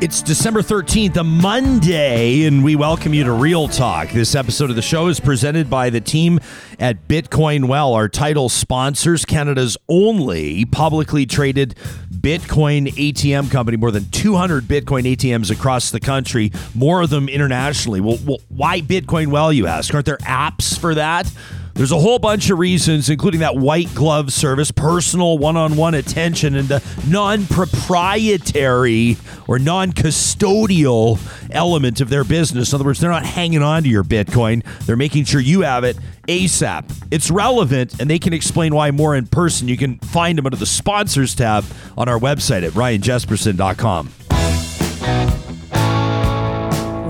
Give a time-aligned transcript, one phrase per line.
[0.00, 4.08] It's December 13th, a Monday, and we welcome you to Real Talk.
[4.08, 6.40] This episode of the show is presented by the team
[6.78, 11.74] at Bitcoin Well, our title sponsors, Canada's only publicly traded
[12.10, 13.76] Bitcoin ATM company.
[13.76, 18.00] More than 200 Bitcoin ATMs across the country, more of them internationally.
[18.00, 19.92] Well, well why Bitcoin Well, you ask?
[19.92, 21.30] Aren't there apps for that?
[21.74, 25.94] There's a whole bunch of reasons, including that white glove service, personal one on one
[25.94, 29.16] attention, and the non proprietary
[29.48, 31.18] or non custodial
[31.50, 32.72] element of their business.
[32.72, 35.84] In other words, they're not hanging on to your Bitcoin, they're making sure you have
[35.84, 35.96] it
[36.28, 36.84] ASAP.
[37.10, 39.68] It's relevant, and they can explain why more in person.
[39.68, 41.64] You can find them under the sponsors tab
[41.96, 44.10] on our website at ryanjesperson.com.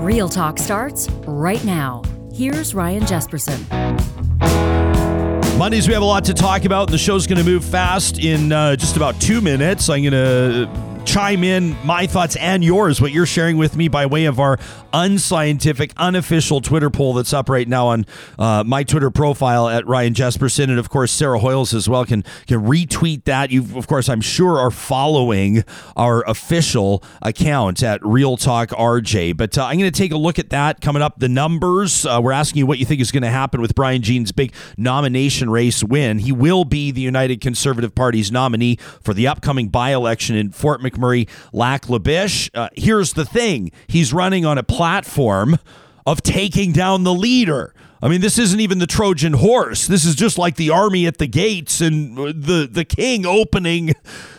[0.03, 2.01] Real Talk starts right now.
[2.33, 4.30] Here's Ryan Jesperson.
[5.57, 6.89] Mondays, we have a lot to talk about.
[6.89, 9.89] The show's going to move fast in uh, just about two minutes.
[9.89, 14.05] I'm going to chime in my thoughts and yours, what you're sharing with me by
[14.05, 14.57] way of our
[14.93, 18.05] unscientific, unofficial Twitter poll that's up right now on
[18.37, 22.23] uh, my Twitter profile at Ryan Jesperson, and of course Sarah Hoyles as well can
[22.47, 23.51] can retweet that.
[23.51, 25.63] You, of course, I'm sure are following
[25.95, 29.37] our official account at Real Talk RJ.
[29.37, 31.19] But uh, I'm going to take a look at that coming up.
[31.19, 32.05] The numbers.
[32.05, 34.53] Uh, we're asking you what you think is going to happen with Brian Jean's big
[34.77, 36.19] nomination race win.
[36.19, 40.90] He will be the United Conservative Party's nominee for the upcoming by-election in Fort McMurray,
[41.53, 42.49] Lac La Biche.
[42.53, 45.57] Uh, here's the thing: he's running on a platform
[46.05, 47.73] of taking down the leader.
[48.03, 49.85] I mean, this isn't even the Trojan horse.
[49.85, 53.93] This is just like the army at the gates and the the king opening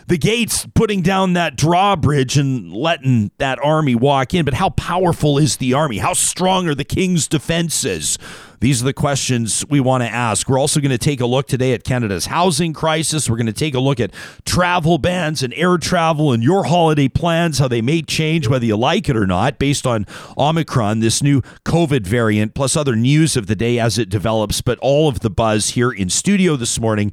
[0.07, 4.43] the gates, putting down that drawbridge and letting that army walk in.
[4.43, 5.99] But how powerful is the army?
[5.99, 8.17] How strong are the king's defenses?
[8.63, 10.47] These are the questions we want to ask.
[10.47, 13.29] We're also going to take a look today at Canada's housing crisis.
[13.29, 14.13] We're going to take a look at
[14.45, 18.77] travel bans and air travel and your holiday plans, how they may change whether you
[18.77, 23.47] like it or not, based on Omicron, this new COVID variant, plus other news of
[23.47, 24.61] the day as it develops.
[24.61, 27.11] But all of the buzz here in studio this morning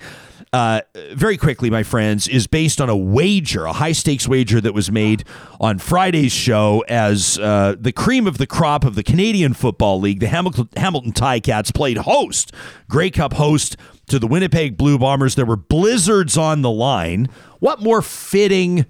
[0.52, 0.80] uh,
[1.12, 4.90] very quickly, my friends, is based on a wager, a high stakes wager that was
[4.90, 5.24] made
[5.60, 10.18] on Friday's show as uh, the cream of the crop of the Canadian Football League.
[10.18, 12.52] The Hamilton, Hamilton Ticats played host,
[12.88, 13.76] Grey Cup host
[14.08, 15.36] to the Winnipeg Blue Bombers.
[15.36, 17.28] There were blizzards on the line.
[17.60, 18.86] What more fitting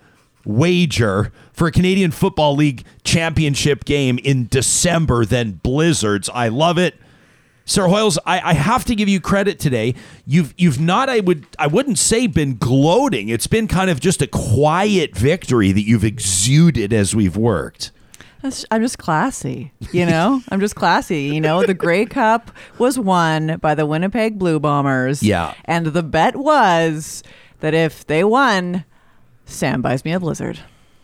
[0.46, 6.30] wager for a Canadian Football League championship game in December than blizzards?
[6.30, 6.94] I love it.
[7.70, 9.94] Sarah Hoyles, I, I, have to give you credit today.
[10.26, 13.28] You've you've not I would I wouldn't say been gloating.
[13.28, 17.92] It's been kind of just a quiet victory that you've exuded as we've worked.
[18.42, 20.42] I'm just classy, you know.
[20.48, 21.64] I'm just classy, you know.
[21.64, 25.22] The Grey Cup was won by the Winnipeg Blue Bombers.
[25.22, 27.22] Yeah, and the bet was
[27.60, 28.84] that if they won,
[29.44, 30.58] Sam buys me a blizzard.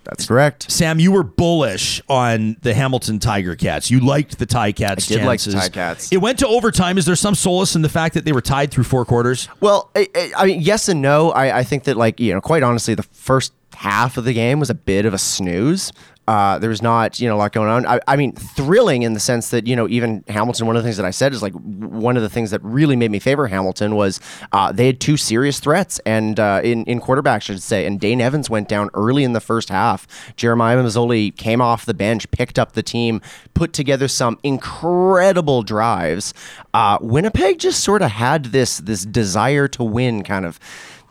[0.07, 0.71] That's correct.
[0.71, 3.91] Sam, you were bullish on the Hamilton Tiger Cats.
[3.91, 4.91] You liked the Ticats.
[4.91, 5.55] I did chances.
[5.55, 6.13] like the Ticats.
[6.13, 6.99] It went to overtime.
[6.99, 9.49] Is there some solace in the fact that they were tied through four quarters?
[9.61, 11.31] Well, I, I mean, yes and no.
[11.31, 14.59] I, I think that, like, you know, quite honestly, the first half of the game
[14.59, 15.93] was a bit of a snooze.
[16.27, 17.87] Uh, there was not, you know, a lot going on.
[17.87, 20.87] I, I, mean, thrilling in the sense that, you know, even Hamilton, one of the
[20.87, 23.47] things that I said is like one of the things that really made me favor
[23.47, 24.21] Hamilton was
[24.53, 27.87] uh, they had two serious threats and uh, in, in quarterback, I should say.
[27.87, 30.07] And Dane Evans went down early in the first half.
[30.37, 33.21] Jeremiah Masoli came off the bench, picked up the team,
[33.55, 36.35] put together some incredible drives.
[36.75, 40.59] Uh, Winnipeg just sort of had this this desire to win kind of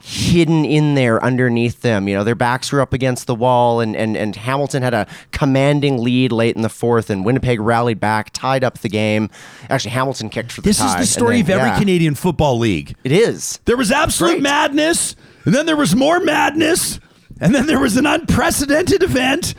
[0.06, 2.08] hidden in there underneath them.
[2.08, 5.08] You know, their backs were up against the wall, and, and, and Hamilton had a
[5.32, 9.32] commanding lead late in the fourth, and Winnipeg rallied back, tied up the game.
[9.68, 11.00] Actually, Hamilton kicked for the this tie.
[11.00, 11.80] This is the story then, of every yeah.
[11.80, 12.96] Canadian football league.
[13.04, 13.60] It is.
[13.66, 14.44] There was absolute Great.
[14.44, 17.00] madness, and then there was more madness,
[17.42, 19.56] and then there was an unprecedented event,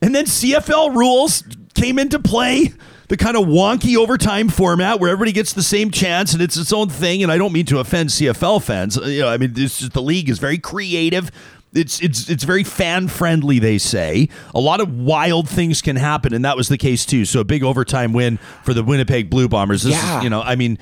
[0.00, 1.42] and then CFL rules
[1.74, 2.72] came into play
[3.12, 6.72] the kind of wonky overtime format where everybody gets the same chance and it's its
[6.72, 7.22] own thing.
[7.22, 8.96] And I don't mean to offend CFL fans.
[8.96, 11.30] You know, I mean, just, the league is very creative.
[11.74, 13.58] It's it's it's very fan friendly.
[13.58, 17.26] They say a lot of wild things can happen, and that was the case too.
[17.26, 19.82] So a big overtime win for the Winnipeg Blue Bombers.
[19.82, 20.18] This Yeah.
[20.18, 20.78] is, you know, I mean,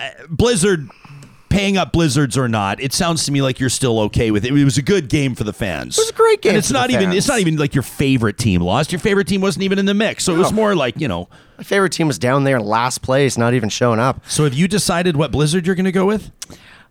[0.00, 0.88] uh, Blizzard
[1.54, 4.52] paying up blizzards or not, it sounds to me like you're still okay with it.
[4.52, 5.96] It was a good game for the fans.
[5.96, 7.74] It was a great game And it's for the not even it's not even like
[7.74, 8.92] your favorite team lost.
[8.92, 10.24] Your favorite team wasn't even in the mix.
[10.24, 11.28] So it was more like, you know.
[11.56, 14.28] My favorite team was down there in last place, not even showing up.
[14.28, 16.32] So have you decided what blizzard you're going to go with?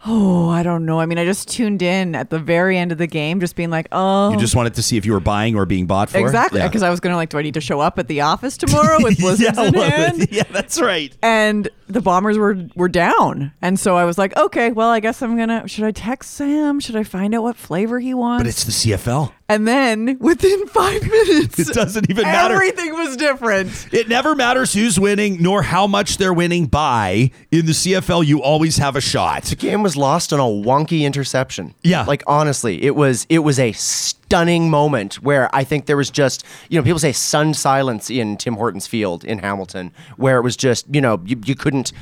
[0.06, 1.00] Oh, I don't know.
[1.00, 3.70] I mean, I just tuned in at the very end of the game, just being
[3.70, 4.32] like, oh.
[4.32, 6.18] You just wanted to see if you were buying or being bought for?
[6.18, 6.68] Exactly, Yeah.
[6.68, 9.02] because I was gonna like, do I need to show up at the office tomorrow
[9.02, 10.28] with blizzards yeah, in well, hand?
[10.32, 11.16] yeah, that's right.
[11.22, 15.22] And the bombers were were down, and so I was like, okay, well, I guess
[15.22, 15.68] I'm gonna.
[15.68, 16.80] Should I text Sam?
[16.80, 18.44] Should I find out what flavor he wants?
[18.44, 19.32] But it's the CFL.
[19.54, 22.56] And then within five minutes, It doesn't even matter.
[22.56, 23.88] Everything was different.
[23.94, 27.30] It never matters who's winning nor how much they're winning by.
[27.52, 29.44] In the CFL, you always have a shot.
[29.44, 31.76] The game was lost on a wonky interception.
[31.84, 32.04] Yeah.
[32.06, 36.44] Like honestly, it was it was a stunning moment where I think there was just
[36.70, 40.58] you know people say sun silence in Tim Hortons Field in Hamilton where it was
[40.58, 41.94] just you know you, you couldn't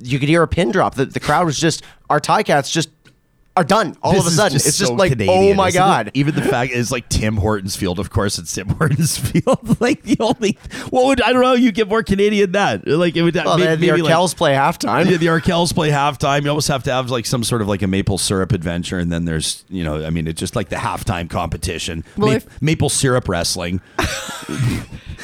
[0.00, 0.94] you could hear a pin drop.
[0.94, 2.88] The, the crowd was just our Ticats just
[3.56, 4.52] are done all This of a sudden.
[4.52, 5.84] just It's just so like Canadian, oh my isn't it?
[5.84, 6.10] god.
[6.14, 7.98] Even the fact is like Tim Hortons Field.
[7.98, 9.80] Of course, it's Tim Hortons Field.
[9.80, 10.58] like the only
[10.90, 11.54] what would I don't know.
[11.54, 12.86] You get more Canadian than that.
[12.86, 15.10] Like it would Well, maybe, the, the maybe, like- Arkells play halftime.
[15.10, 16.42] Yeah, the Arkells play halftime.
[16.44, 19.10] You almost have to have like some sort of like a maple syrup adventure, and
[19.10, 22.04] then there's you know, I mean, it's just like the halftime competition.
[22.16, 23.80] Well, Ma- if- maple syrup wrestling.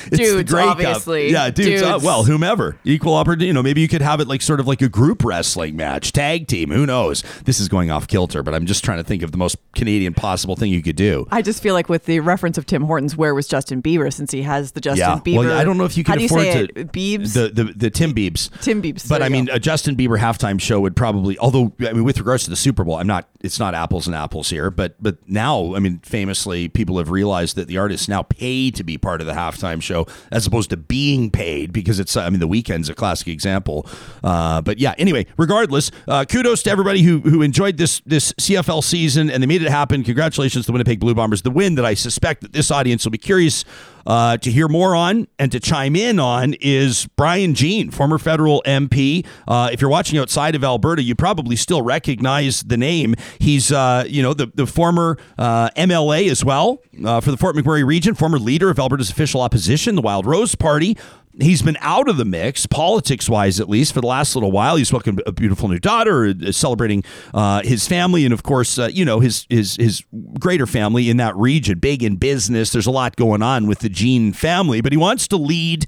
[0.07, 0.71] It's the Dudes, Grey Cup.
[0.73, 1.31] obviously.
[1.31, 1.81] Yeah, dudes.
[1.81, 2.77] uh, well, whomever.
[2.85, 3.47] Equal opportunity.
[3.47, 6.13] You know, maybe you could have it like sort of like a group wrestling match,
[6.13, 6.71] tag team.
[6.71, 7.23] Who knows?
[7.45, 10.15] This is going off kilter, but I'm just trying to think of the most Canadian
[10.15, 11.27] possible thing you could do.
[11.31, 14.31] I just feel like with the reference of Tim Hortons, where was Justin Bieber since
[14.31, 15.19] he has the Justin yeah.
[15.19, 15.39] Bieber?
[15.39, 16.93] Well, I don't know if you can do afford you say to it?
[16.93, 17.35] Biebs.
[17.35, 18.51] the the the Tim Biebs.
[18.61, 19.55] Tim Biebs, But I mean, go.
[19.55, 22.85] a Justin Bieber halftime show would probably, although I mean, with regards to the Super
[22.85, 23.29] Bowl, I'm not.
[23.43, 27.57] It's not apples and apples here, but but now, I mean, famously, people have realized
[27.57, 30.77] that the artists now pay to be part of the halftime show as opposed to
[30.77, 32.17] being paid because it's.
[32.17, 33.87] I mean, the Weeknd's a classic example.
[34.23, 38.83] Uh, but yeah, anyway, regardless, uh, kudos to everybody who who enjoyed this this CFL
[38.85, 40.05] season and they made it happen.
[40.05, 43.13] Congratulations to the Winnipeg Blue Bombers, the win that I suspect that this audience will
[43.13, 43.65] be curious
[44.07, 48.63] uh, to hear more on and to chime in on is Brian Jean, former federal
[48.67, 49.27] MP.
[49.47, 53.15] Uh, if you're watching outside of Alberta, you probably still recognize the name.
[53.39, 57.57] He's, uh, you know, the, the former uh, MLA as well uh, for the Fort
[57.57, 60.97] McMurray region, former leader of Alberta's official opposition, the Wild Rose Party.
[61.41, 64.77] He's been out of the mix, politics wise at least, for the last little while.
[64.77, 68.91] He's welcomed a beautiful new daughter, uh, celebrating uh, his family, and of course, uh,
[68.93, 70.05] you know his his his
[70.39, 72.71] greater family in that region, big in business.
[72.71, 75.87] There's a lot going on with the Jean family, but he wants to lead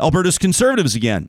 [0.00, 1.28] Alberta's conservatives again.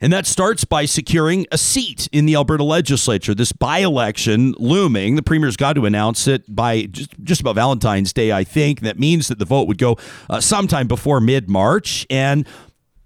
[0.00, 3.34] And that starts by securing a seat in the Alberta legislature.
[3.34, 5.16] This by election looming.
[5.16, 8.80] The premier's got to announce it by just, just about Valentine's Day, I think.
[8.80, 9.96] That means that the vote would go
[10.28, 12.06] uh, sometime before mid March.
[12.10, 12.46] And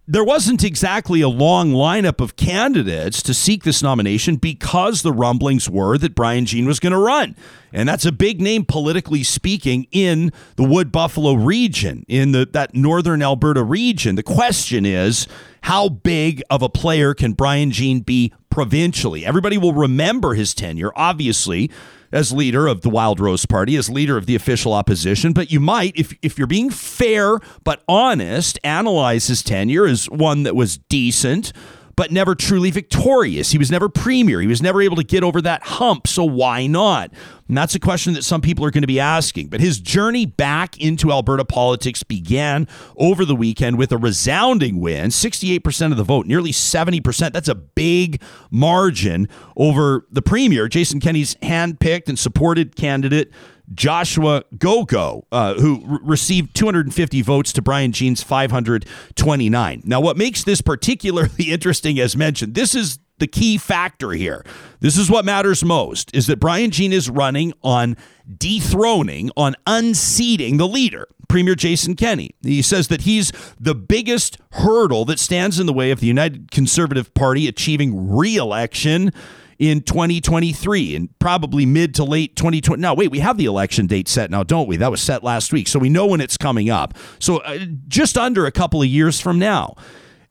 [0.07, 5.71] there wasn't exactly a long lineup of candidates to seek this nomination because the rumblings
[5.71, 7.37] were that Brian Jean was going to run.
[7.73, 12.75] And that's a big name politically speaking in the Wood Buffalo region, in the that
[12.75, 14.17] northern Alberta region.
[14.17, 15.29] The question is,
[15.63, 19.25] how big of a player can Brian Jean be provincially?
[19.25, 21.71] Everybody will remember his tenure, obviously,
[22.13, 25.33] as leader of the Wild Rose Party, as leader of the official opposition.
[25.33, 30.43] But you might, if, if you're being fair but honest, analyze his tenure as one
[30.45, 31.53] that was decent,
[31.97, 33.51] but never truly victorious.
[33.51, 34.41] He was never premier.
[34.41, 36.07] He was never able to get over that hump.
[36.07, 37.13] So why not?
[37.51, 39.49] And that's a question that some people are going to be asking.
[39.49, 45.09] But his journey back into Alberta politics began over the weekend with a resounding win
[45.09, 47.33] 68% of the vote, nearly 70%.
[47.33, 53.33] That's a big margin over the premier, Jason Kenney's handpicked and supported candidate.
[53.75, 59.83] Joshua Gogo, uh, who r- received 250 votes to Brian Jean's 529.
[59.85, 64.45] Now, what makes this particularly interesting, as mentioned, this is the key factor here.
[64.81, 67.97] This is what matters most is that Brian Jean is running on
[68.39, 72.31] dethroning, on unseating the leader, Premier Jason Kenney.
[72.43, 76.51] He says that he's the biggest hurdle that stands in the way of the United
[76.51, 79.13] Conservative Party achieving re-election
[79.61, 82.81] in 2023 and probably mid to late 2020.
[82.81, 84.79] Now, wait, we have the election date set now, don't we?
[84.79, 85.69] That was set last week.
[85.69, 86.95] So we know when it's coming up.
[87.19, 89.77] So uh, just under a couple of years from now.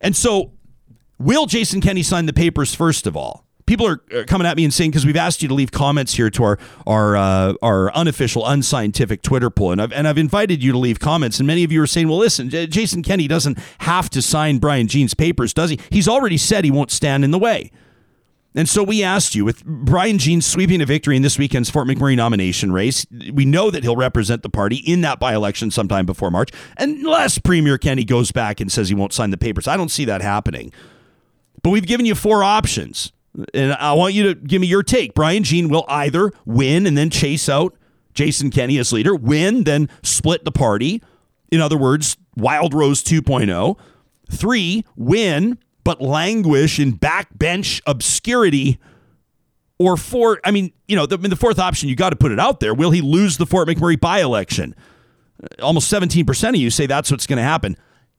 [0.02, 0.54] And so
[1.20, 3.46] Will Jason Kenney sign the papers first of all?
[3.66, 6.14] People are are coming at me and saying because we've asked you to leave comments
[6.16, 10.64] here to our our uh, our unofficial, unscientific Twitter poll, and I've and I've invited
[10.64, 13.28] you to leave comments, and many of you are saying, "Well, listen, J- Jason Kenney
[13.28, 15.80] doesn't have to sign Brian Jean's papers, does he?
[15.92, 17.72] He's already said he won't stand in the way."
[18.56, 21.88] And so we asked you, with Brian Jean sweeping a victory in this weekend's Fort
[21.88, 26.08] McMurray nomination race, we know that he'll represent the party in that by election sometime
[26.08, 29.68] before March, unless Premier Kenney goes back and says he won't sign the papers.
[29.68, 30.72] I don't see that happening.
[31.64, 33.12] But we've given you four options.
[33.54, 35.14] And I want you to give me your take.
[35.14, 37.76] Brian Jean will either win and then chase out
[38.14, 41.02] Jason Kenney as leader, win, then split the party.
[41.52, 43.78] In other words, Wild Rose 2.0.
[44.32, 48.80] Three, win, but languish in backbench obscurity.
[49.78, 52.40] Or four, I mean, you know, the, the fourth option, you got to put it
[52.40, 52.74] out there.
[52.74, 54.76] Will he lose the Fort McMurray by election?
[55.62, 57.78] Almost 17% of you say that's what's going to happen.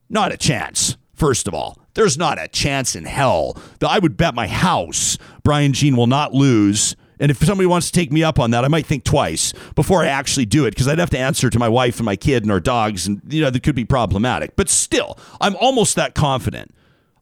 [0.09, 1.79] Not a chance, first of all.
[1.95, 6.07] There's not a chance in hell that I would bet my house Brian Jean will
[6.07, 9.05] not lose And if somebody wants to take me up on that, I might think
[9.05, 12.07] twice before I actually do it because I'd have to answer to my wife and
[12.07, 14.57] my kid and our dogs, and you know that could be problematic.
[14.57, 16.75] But still, I'm almost that confident.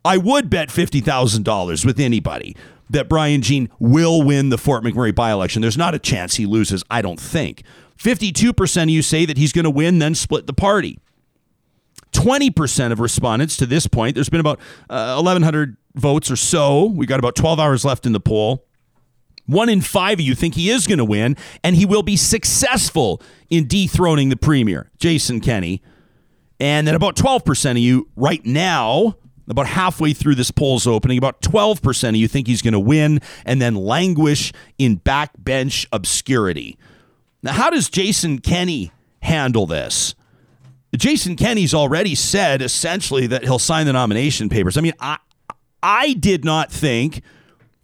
[0.04, 2.56] I would bet fifty thousand dollars with anybody
[2.90, 5.60] that Brian Jean will win the Fort McMurray by-election.
[5.60, 6.82] There's not a chance he loses.
[6.88, 7.64] I don't think.
[7.96, 11.00] Fifty-two percent of you say that he's going to win, then split the party.
[12.12, 16.84] 20% of respondents to this point, there's been about uh, 1,100 votes or so.
[16.84, 18.64] We got about 12 hours left in the poll.
[19.46, 22.16] One in five of you think he is going to win, and he will be
[22.16, 25.82] successful in dethroning the premier, Jason Kenney.
[26.60, 29.16] And then about 12% of you right now,
[29.48, 33.20] about halfway through this poll's opening, about 12% of you think he's going to win
[33.46, 36.76] and then languish in backbench obscurity.
[37.42, 40.14] Now, how does Jason Kenney handle this?
[40.96, 44.76] Jason Kenney's already said essentially that he'll sign the nomination papers.
[44.76, 45.18] I mean, I
[45.82, 47.22] I did not think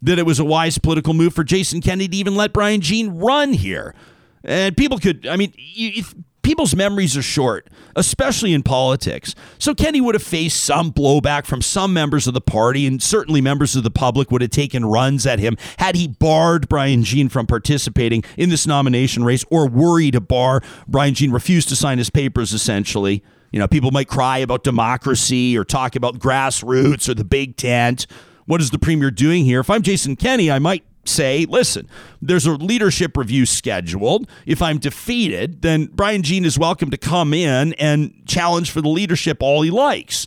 [0.03, 3.19] that it was a wise political move for Jason Kenney to even let Brian Jean
[3.19, 3.95] run here.
[4.43, 6.05] And people could, I mean, you,
[6.45, 9.35] people's memories are short, especially in politics.
[9.59, 13.41] So Kenney would have faced some blowback from some members of the party, and certainly
[13.41, 17.29] members of the public would have taken runs at him had he barred Brian Jean
[17.29, 21.99] from participating in this nomination race or worried to bar Brian Jean refused to sign
[21.99, 23.25] his papers, essentially.
[23.51, 28.07] You know, people might cry about democracy or talk about grassroots or the big tent.
[28.47, 29.61] What is the premier doing here?
[29.61, 31.89] If I'm Jason Kenney, I might say, listen,
[32.21, 34.29] there's a leadership review scheduled.
[34.47, 38.89] If I'm defeated, then Brian Jean is welcome to come in and challenge for the
[38.89, 40.27] leadership all he likes.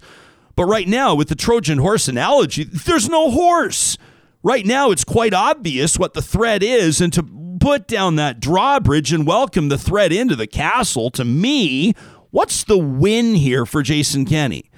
[0.55, 3.97] But right now, with the Trojan horse analogy, there's no horse.
[4.41, 7.23] Right now, it's quite obvious what the threat is, and to
[7.59, 11.93] put down that drawbridge and welcome the threat into the castle, to me,
[12.31, 14.69] what's the win here for Jason Kenney?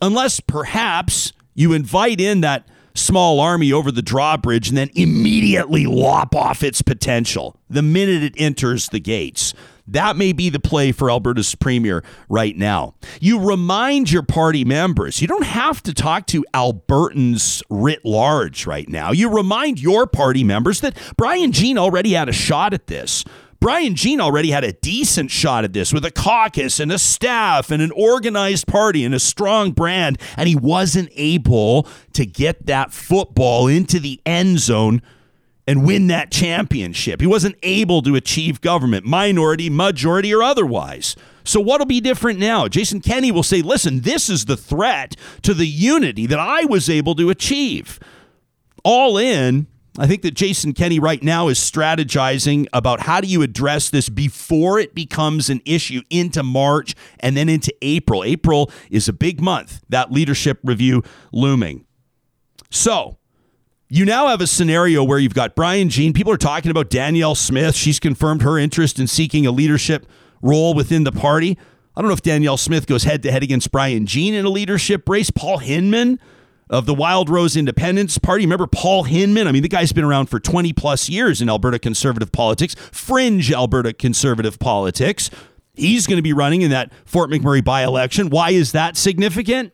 [0.00, 6.34] Unless perhaps you invite in that small army over the drawbridge and then immediately lop
[6.34, 9.52] off its potential the minute it enters the gates.
[9.86, 12.94] That may be the play for Alberta's premier right now.
[13.20, 18.88] You remind your party members, you don't have to talk to Albertans writ large right
[18.88, 19.12] now.
[19.12, 23.24] You remind your party members that Brian Jean already had a shot at this.
[23.64, 27.70] Brian Jean already had a decent shot at this with a caucus and a staff
[27.70, 32.92] and an organized party and a strong brand, and he wasn't able to get that
[32.92, 35.00] football into the end zone
[35.66, 37.22] and win that championship.
[37.22, 41.16] He wasn't able to achieve government, minority, majority, or otherwise.
[41.42, 42.68] So, what'll be different now?
[42.68, 46.90] Jason Kenney will say, listen, this is the threat to the unity that I was
[46.90, 47.98] able to achieve.
[48.84, 53.42] All in, I think that Jason Kenney right now is strategizing about how do you
[53.42, 58.24] address this before it becomes an issue into March and then into April.
[58.24, 61.86] April is a big month, that leadership review looming.
[62.70, 63.18] So,
[63.88, 66.12] you now have a scenario where you've got Brian Jean.
[66.12, 67.76] People are talking about Danielle Smith.
[67.76, 70.06] She's confirmed her interest in seeking a leadership
[70.42, 71.56] role within the party.
[71.94, 74.50] I don't know if Danielle Smith goes head to head against Brian Jean in a
[74.50, 75.30] leadership race.
[75.30, 76.18] Paul Hinman
[76.70, 78.44] of the Wild Rose Independence Party.
[78.44, 79.46] Remember Paul Hinman?
[79.46, 83.52] I mean, the guy's been around for 20 plus years in Alberta conservative politics, fringe
[83.52, 85.30] Alberta conservative politics.
[85.74, 88.30] He's going to be running in that Fort McMurray by election.
[88.30, 89.72] Why is that significant?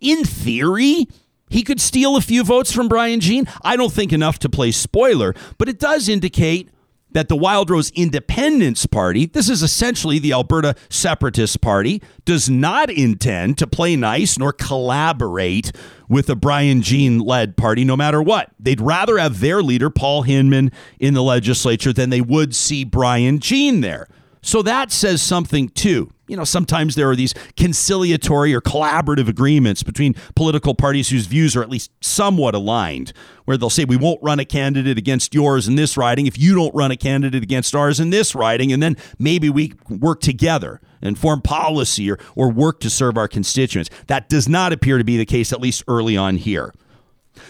[0.00, 1.08] In theory,
[1.48, 3.46] he could steal a few votes from Brian Jean.
[3.62, 6.70] I don't think enough to play spoiler, but it does indicate
[7.14, 12.90] that the Wild Rose Independence Party, this is essentially the Alberta Separatist Party, does not
[12.90, 15.72] intend to play nice nor collaborate
[16.08, 18.50] with the Brian Jean led party no matter what.
[18.60, 23.38] They'd rather have their leader, Paul Hinman, in the legislature than they would see Brian
[23.38, 24.08] Jean there.
[24.44, 26.10] So that says something too.
[26.28, 31.56] You know, sometimes there are these conciliatory or collaborative agreements between political parties whose views
[31.56, 33.14] are at least somewhat aligned,
[33.46, 36.54] where they'll say, we won't run a candidate against yours in this riding if you
[36.54, 38.70] don't run a candidate against ours in this riding.
[38.70, 43.28] And then maybe we work together and form policy or, or work to serve our
[43.28, 43.88] constituents.
[44.08, 46.72] That does not appear to be the case, at least early on here.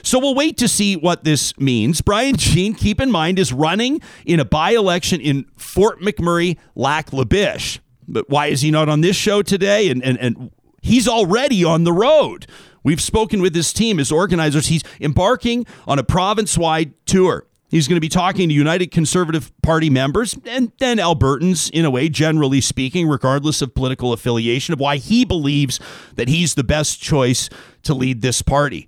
[0.02, 2.00] So we'll wait to see what this means.
[2.00, 7.12] Brian Jean, keep in mind, is running in a by election in Fort McMurray, Lac
[7.12, 7.80] La Biche.
[8.06, 9.88] But why is he not on this show today?
[9.88, 10.50] And, and, and
[10.82, 12.46] he's already on the road.
[12.82, 14.66] We've spoken with his team, his organizers.
[14.66, 17.46] He's embarking on a province wide tour.
[17.70, 21.90] He's going to be talking to United Conservative Party members and then Albertans, in a
[21.90, 25.80] way, generally speaking, regardless of political affiliation, of why he believes
[26.14, 27.50] that he's the best choice
[27.82, 28.86] to lead this party.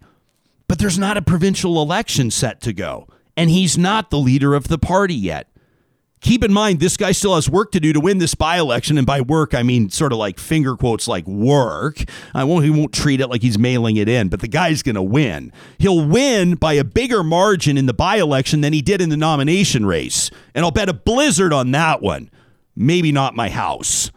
[0.69, 3.07] But there's not a provincial election set to go,
[3.37, 5.49] and he's not the leader of the party yet.
[6.21, 8.99] keep in mind, this guy still has work to do to win this by election.
[8.99, 12.03] And by work, I mean sort of like finger quotes like work.
[12.35, 14.97] I won't, he won't treat it like he's mailing it in, but the guy's going
[14.97, 15.53] to win.
[15.79, 19.17] He'll win by a bigger margin in the by election than he did in the
[19.17, 20.31] nomination race.
[20.55, 22.31] And I'll bet a blizzard on that one.
[22.75, 24.11] Maybe not my house.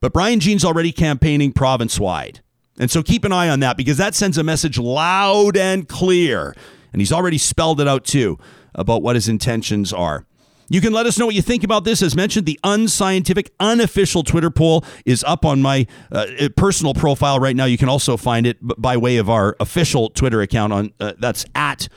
[0.00, 2.40] But Brian Jean's already campaigning province wide.
[2.78, 6.54] And so keep an eye on that because that sends a message loud and clear.
[6.92, 8.38] And he's already spelled it out too
[8.74, 10.24] about what his intentions are.
[10.70, 12.02] You can let us know what you think about this.
[12.02, 17.56] As mentioned, the unscientific, unofficial Twitter poll is up on my uh, personal profile right
[17.56, 17.64] now.
[17.64, 21.46] You can also find it by way of our official Twitter account on uh, that's
[21.54, 21.88] at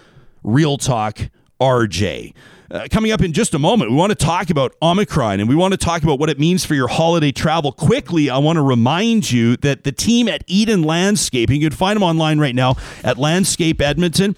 [0.44, 1.20] Real Talk
[1.60, 2.34] RJ.
[2.72, 5.56] Uh, coming up in just a moment, we want to talk about Omicron and we
[5.56, 7.74] want to talk about what it means for your holiday travel.
[7.74, 11.98] Quickly, I want to remind you that the team at Eden Landscaping, you can find
[11.98, 14.38] them online right now at Landscape Edmonton.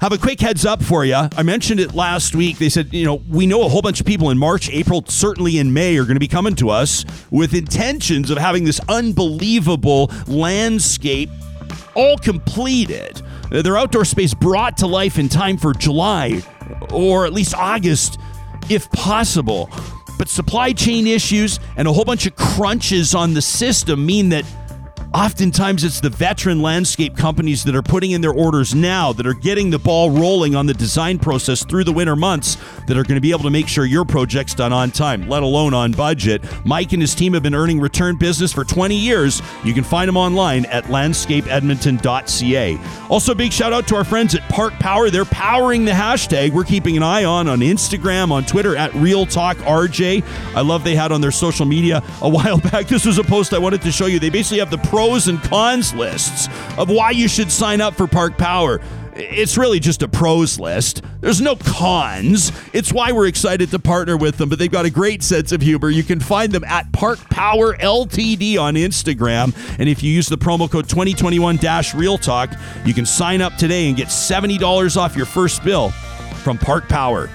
[0.00, 1.16] Have a quick heads up for you.
[1.16, 2.56] I mentioned it last week.
[2.56, 5.58] They said, you know, we know a whole bunch of people in March, April, certainly
[5.58, 10.10] in May are going to be coming to us with intentions of having this unbelievable
[10.28, 11.28] landscape
[11.94, 13.20] all completed.
[13.50, 16.42] Their outdoor space brought to life in time for July
[16.92, 18.18] or at least August
[18.68, 19.70] if possible.
[20.18, 24.44] But supply chain issues and a whole bunch of crunches on the system mean that
[25.14, 29.32] Oftentimes, it's the veteran landscape companies that are putting in their orders now, that are
[29.32, 33.14] getting the ball rolling on the design process through the winter months, that are going
[33.14, 36.44] to be able to make sure your project's done on time, let alone on budget.
[36.66, 39.40] Mike and his team have been earning return business for 20 years.
[39.64, 42.78] You can find them online at landscapeedmonton.ca.
[43.08, 45.08] Also, big shout out to our friends at Park Power.
[45.08, 49.24] They're powering the hashtag we're keeping an eye on on Instagram, on Twitter at Real
[49.24, 50.22] Talk RJ.
[50.54, 52.88] I love they had on their social media a while back.
[52.88, 54.18] This was a post I wanted to show you.
[54.18, 58.08] They basically have the pros and cons lists of why you should sign up for
[58.08, 58.80] Park Power.
[59.14, 61.02] It's really just a pros list.
[61.20, 62.50] There's no cons.
[62.72, 65.62] It's why we're excited to partner with them, but they've got a great sense of
[65.62, 65.88] humor.
[65.88, 69.54] You can find them at Park Power LTD on Instagram.
[69.78, 71.60] And if you use the promo code 2021
[71.94, 72.50] Real Talk,
[72.84, 75.90] you can sign up today and get $70 off your first bill
[76.42, 77.30] from Park Power.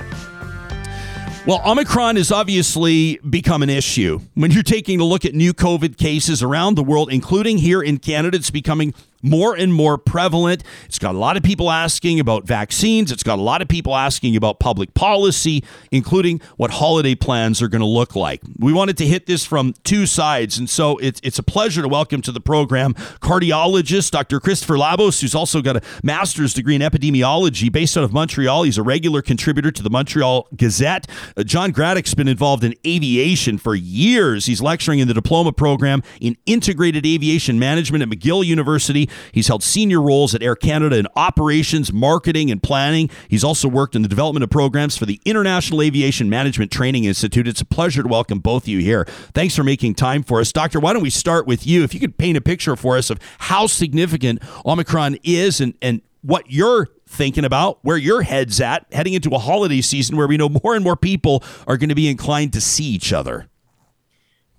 [1.45, 4.21] Well, Omicron has obviously become an issue.
[4.33, 7.97] When you're taking a look at new COVID cases around the world, including here in
[7.97, 10.63] Canada, it's becoming more and more prevalent.
[10.85, 13.11] It's got a lot of people asking about vaccines.
[13.11, 17.67] It's got a lot of people asking about public policy, including what holiday plans are
[17.67, 18.41] going to look like.
[18.59, 20.57] We wanted to hit this from two sides.
[20.57, 24.39] And so it's, it's a pleasure to welcome to the program cardiologist Dr.
[24.39, 28.63] Christopher Labos, who's also got a master's degree in epidemiology based out of Montreal.
[28.63, 31.07] He's a regular contributor to the Montreal Gazette.
[31.37, 34.45] Uh, John Gradek's been involved in aviation for years.
[34.45, 39.09] He's lecturing in the diploma program in integrated aviation management at McGill University.
[39.31, 43.09] He's held senior roles at Air Canada in operations, marketing, and planning.
[43.27, 47.47] He's also worked in the development of programs for the International Aviation Management Training Institute.
[47.47, 49.05] It's a pleasure to welcome both of you here.
[49.33, 50.51] Thanks for making time for us.
[50.51, 51.83] Doctor, why don't we start with you?
[51.83, 56.01] If you could paint a picture for us of how significant Omicron is and, and
[56.21, 60.37] what you're thinking about, where your head's at heading into a holiday season where we
[60.37, 63.47] know more and more people are going to be inclined to see each other.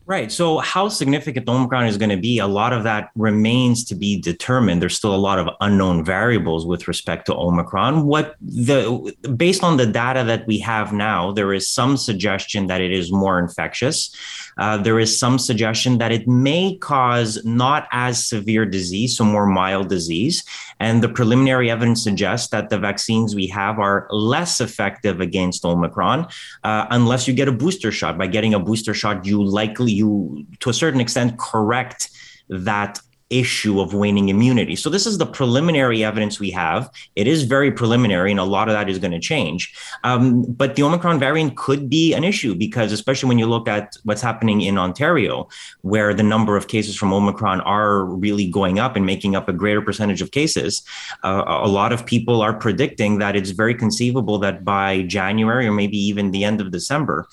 [0.06, 0.30] Right.
[0.30, 4.20] So, how significant Omicron is going to be, a lot of that remains to be
[4.20, 4.82] determined.
[4.82, 8.04] There's still a lot of unknown variables with respect to Omicron.
[8.04, 12.82] What the based on the data that we have now, there is some suggestion that
[12.82, 14.14] it is more infectious.
[14.58, 19.46] Uh, there is some suggestion that it may cause not as severe disease, so more
[19.46, 20.44] mild disease.
[20.80, 26.26] And the preliminary evidence suggests that the vaccines we have are less effective against Omicron
[26.62, 28.18] uh, unless you get a booster shot.
[28.18, 32.10] By getting a booster shot, you likely, you to a certain extent, correct
[32.48, 34.76] that issue of waning immunity.
[34.76, 36.90] So this is the preliminary evidence we have.
[37.16, 39.74] It is very preliminary, and a lot of that is going to change.
[40.04, 43.96] Um, but the Omicron variant could be an issue because, especially when you look at
[44.04, 45.48] what's happening in Ontario,
[45.80, 49.52] where the number of cases from Omicron are really going up and making up a
[49.52, 50.82] greater percentage of cases,
[51.22, 55.72] uh, a lot of people are predicting that it's very conceivable that by January or
[55.72, 57.26] maybe even the end of December,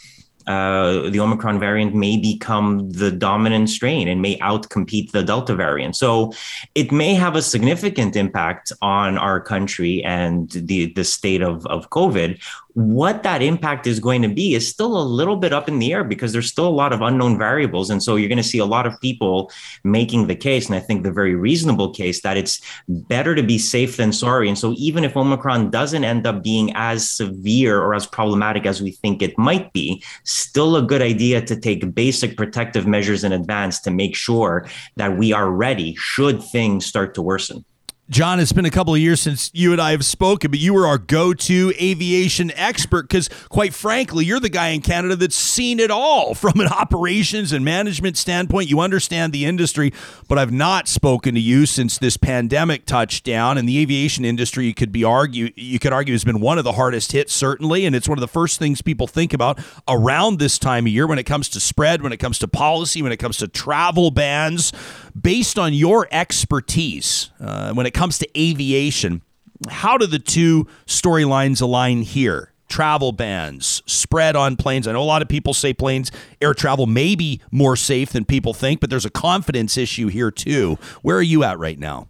[0.48, 5.96] uh, the Omicron variant may become the dominant strain and may outcompete the Delta variant.
[5.96, 6.34] So
[6.76, 11.90] it may have a significant impact on our country and the, the state of, of
[11.90, 12.42] COVID
[12.74, 15.92] what that impact is going to be is still a little bit up in the
[15.92, 17.90] air because there's still a lot of unknown variables.
[17.90, 19.52] And so you're going to see a lot of people
[19.84, 23.58] making the case, and I think the very reasonable case, that it's better to be
[23.58, 24.48] safe than sorry.
[24.48, 28.82] And so even if Omicron doesn't end up being as severe or as problematic as
[28.82, 33.32] we think it might be, still a good idea to take basic protective measures in
[33.32, 37.66] advance to make sure that we are ready should things start to worsen.
[38.12, 40.74] John, it's been a couple of years since you and I have spoken, but you
[40.74, 45.34] were our go to aviation expert because, quite frankly, you're the guy in Canada that's
[45.34, 48.70] seen it all from an operations and management standpoint.
[48.70, 49.94] You understand the industry,
[50.28, 53.58] but I've not spoken to you since this pandemic touched down.
[53.58, 56.66] And the aviation industry, you could be argue, you could argue, has been one of
[56.66, 57.86] the hardest hit, certainly.
[57.86, 61.08] And it's one of the first things people think about around this time of year
[61.08, 64.12] when it comes to spread, when it comes to policy, when it comes to travel
[64.12, 64.74] bans.
[65.20, 69.22] Based on your expertise, uh, when it comes to aviation,
[69.70, 72.52] how do the two storylines align here?
[72.70, 74.88] Travel bans, spread on planes.
[74.88, 76.10] I know a lot of people say planes,
[76.42, 80.32] air travel may be more safe than people think, but there's a confidence issue here
[80.32, 80.78] too.
[81.02, 82.08] Where are you at right now?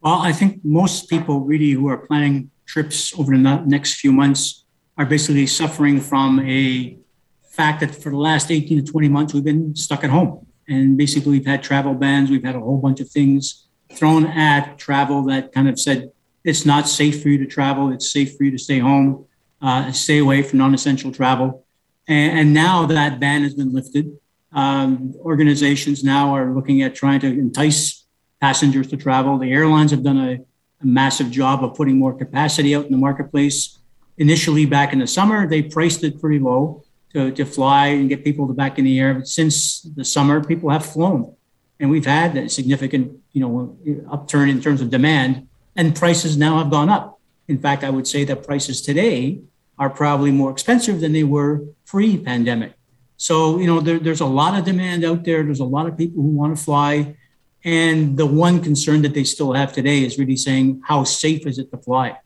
[0.00, 4.64] Well, I think most people really who are planning trips over the next few months
[4.96, 6.96] are basically suffering from a
[7.42, 10.46] fact that for the last 18 to 20 months, we've been stuck at home.
[10.68, 14.78] And basically, we've had travel bans, we've had a whole bunch of things thrown at
[14.78, 16.10] travel that kind of said
[16.42, 19.26] it's not safe for you to travel, it's safe for you to stay home,
[19.62, 21.64] uh, stay away from non essential travel.
[22.06, 24.18] And, and, now that ban has been lifted.
[24.52, 28.04] Um, organizations now are looking at trying to entice
[28.40, 29.38] passengers to travel.
[29.38, 32.98] The airlines have done a, a massive job of putting more capacity out in the
[32.98, 33.78] marketplace.
[34.18, 38.24] Initially, back in the summer, they priced it pretty low to, to fly and get
[38.24, 39.14] people back in the air.
[39.14, 41.34] But since the summer, people have flown
[41.80, 43.76] and we've had a significant, you know,
[44.10, 47.18] upturn in terms of demand, and prices now have gone up.
[47.48, 49.40] In fact, I would say that prices today
[49.78, 52.74] are probably more expensive than they were pre-pandemic.
[53.16, 55.42] So, you know, there, there's a lot of demand out there.
[55.42, 57.16] There's a lot of people who want to fly,
[57.64, 61.58] and the one concern that they still have today is really saying, how safe is
[61.58, 62.18] it to fly?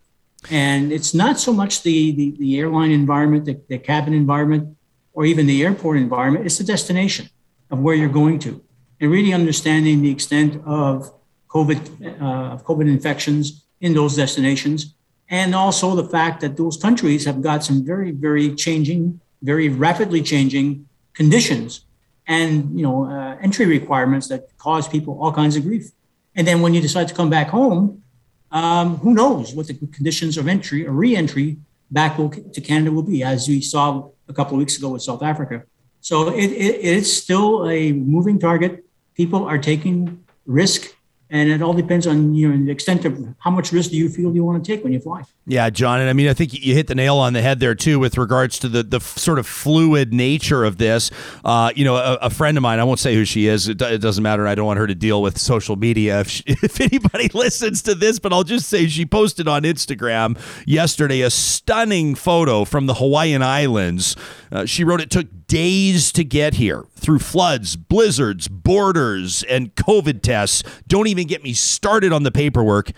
[0.50, 4.76] And it's not so much the the, the airline environment, the, the cabin environment,
[5.18, 6.46] or even the airport environment.
[6.46, 7.28] It's the destination
[7.72, 8.62] of where you're going to
[9.00, 11.12] and really understanding the extent of
[11.48, 11.80] COVID,
[12.22, 14.94] uh, COVID infections in those destinations,
[15.28, 20.22] and also the fact that those countries have got some very, very changing, very rapidly
[20.22, 21.84] changing conditions,
[22.28, 25.90] and you know uh, entry requirements that cause people all kinds of grief.
[26.36, 28.04] And then when you decide to come back home,
[28.52, 31.56] um, who knows what the conditions of entry or re-entry
[31.90, 35.22] back to Canada will be, as we saw a couple of weeks ago with South
[35.22, 35.64] Africa.
[36.00, 38.84] So it, it, it's still a moving target
[39.18, 40.94] people are taking risk
[41.30, 44.08] and it all depends on you know the extent of how much risk do you
[44.08, 45.22] feel you want to take when you fly.
[45.46, 47.74] Yeah, John, and I mean I think you hit the nail on the head there
[47.74, 51.10] too with regards to the the sort of fluid nature of this.
[51.44, 53.68] Uh, you know, a, a, friend of mine, I won't say who she is.
[53.68, 54.46] It, it, doesn't matter.
[54.46, 57.94] I don't want her to deal with social media if she, if anybody listens to
[57.94, 62.94] this, but I'll just say she posted on Instagram yesterday a stunning photo from the
[62.94, 64.16] Hawaiian Islands.
[64.50, 70.22] Uh, she wrote it took days to get here through floods, blizzards, borders, and COVID
[70.22, 70.62] tests.
[70.86, 72.92] Don't even get me started on the paperwork,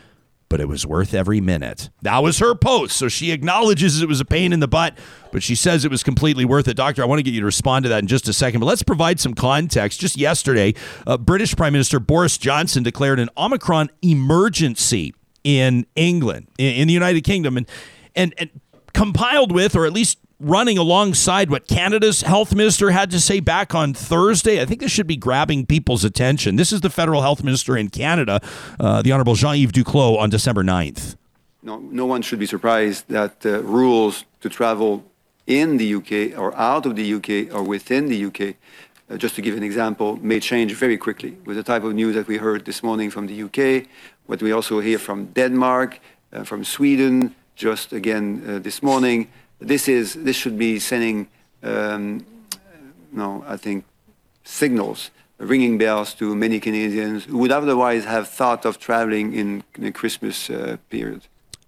[0.49, 1.91] but it was worth every minute.
[2.03, 2.97] That was her post.
[2.97, 4.99] So she acknowledges it was a pain in the butt,
[5.33, 6.77] but she says it was completely worth it.
[6.77, 8.67] Doctor, I want to get you to respond to that in just a second, but
[8.67, 10.01] let's provide some context.
[10.01, 10.75] Just yesterday,
[11.07, 16.95] uh, British Prime Minister Boris Johnson declared an Omicron emergency in England, in, in the
[16.95, 17.67] United Kingdom, and,
[18.17, 18.51] and, and
[18.93, 23.75] compiled with, or at least running alongside what Canada's health minister had to say back
[23.75, 24.61] on Thursday.
[24.61, 26.57] I think this should be grabbing people's attention.
[26.57, 28.41] This is the federal health minister in Canada,
[28.81, 31.17] uh, the Honorable Jean Yves Duclos, on December 9th.
[31.63, 35.05] No, no one should be surprised that uh, rules to travel
[35.47, 38.57] in the UK or out of the UK or within the UK,
[39.11, 41.37] uh, just to give an example, may change very quickly.
[41.45, 43.87] With the type of news that we heard this morning from the UK,
[44.25, 46.01] what we also hear from Denmark,
[46.33, 49.29] uh, from Sweden, just again uh, this morning,
[49.61, 51.29] this is this should be sending,
[51.63, 52.25] um,
[53.13, 53.85] no, I think,
[54.45, 59.93] signals, ringing bells to many Canadians who would otherwise have thought of traveling in the
[59.93, 61.23] Christmas uh, period.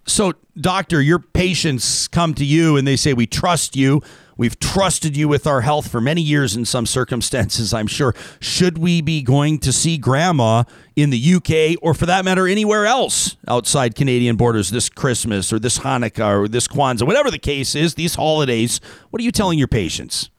[0.06, 4.02] So, doctor, your patients come to you and they say, "We trust you.
[4.36, 8.14] We've trusted you with our health for many years in some circumstances, I'm sure.
[8.40, 10.64] Should we be going to see grandma
[10.96, 15.58] in the UK or for that matter anywhere else outside Canadian borders this Christmas or
[15.58, 18.80] this Hanukkah or this Kwanzaa, whatever the case is, these holidays?
[19.10, 20.30] What are you telling your patients?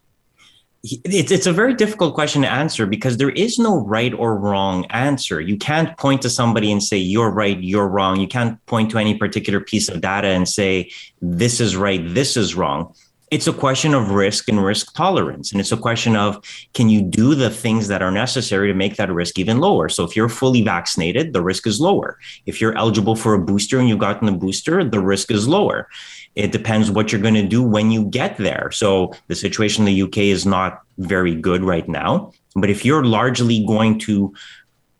[0.85, 4.85] it's it's a very difficult question to answer because there is no right or wrong
[4.87, 5.39] answer.
[5.39, 8.19] You can't point to somebody and say you're right, you're wrong.
[8.19, 12.35] You can't point to any particular piece of data and say this is right, this
[12.35, 12.93] is wrong
[13.31, 15.51] it's a question of risk and risk tolerance.
[15.51, 18.95] And it's a question of can you do the things that are necessary to make
[18.97, 19.89] that risk even lower?
[19.89, 22.19] So if you're fully vaccinated, the risk is lower.
[22.45, 25.89] If you're eligible for a booster and you've gotten a booster, the risk is lower.
[26.35, 28.69] It depends what you're going to do when you get there.
[28.71, 32.31] So the situation in the UK is not very good right now.
[32.55, 34.33] But if you're largely going to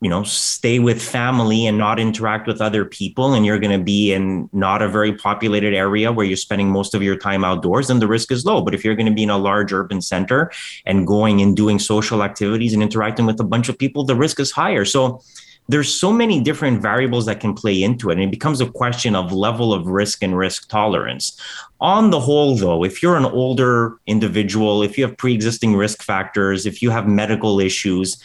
[0.04, 3.84] you know stay with family and not interact with other people and you're going to
[3.84, 7.88] be in not a very populated area where you're spending most of your time outdoors
[7.88, 8.62] then the risk is low.
[8.62, 10.52] But if you're going to be in a large urban center
[10.86, 14.42] and going and doing social activities and interacting with a bunch of people the risk
[14.42, 14.84] is higher.
[14.84, 15.22] So
[15.70, 19.16] there's so many different variables that can play into it and it becomes a question
[19.16, 21.40] of level of risk and risk tolerance.
[21.80, 26.66] On the whole though if you're an older individual if you have pre-existing risk factors
[26.66, 28.22] if you have medical issues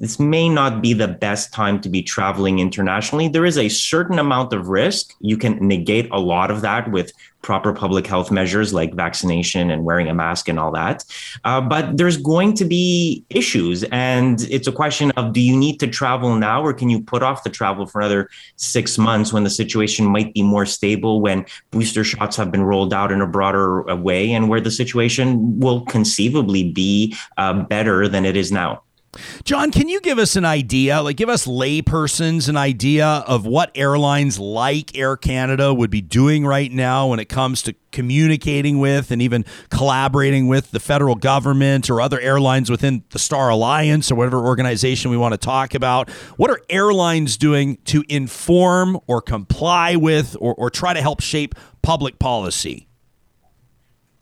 [0.00, 3.28] this may not be the best time to be traveling internationally.
[3.28, 5.14] There is a certain amount of risk.
[5.20, 7.12] You can negate a lot of that with
[7.42, 11.04] proper public health measures like vaccination and wearing a mask and all that.
[11.44, 13.84] Uh, but there's going to be issues.
[13.84, 17.22] And it's a question of do you need to travel now or can you put
[17.22, 21.44] off the travel for another six months when the situation might be more stable, when
[21.70, 25.84] booster shots have been rolled out in a broader way, and where the situation will
[25.86, 28.82] conceivably be uh, better than it is now?
[29.42, 33.72] John, can you give us an idea, like give us laypersons an idea of what
[33.74, 39.10] airlines like Air Canada would be doing right now when it comes to communicating with
[39.10, 44.14] and even collaborating with the federal government or other airlines within the Star Alliance or
[44.14, 46.08] whatever organization we want to talk about?
[46.36, 51.56] What are airlines doing to inform or comply with or, or try to help shape
[51.82, 52.86] public policy?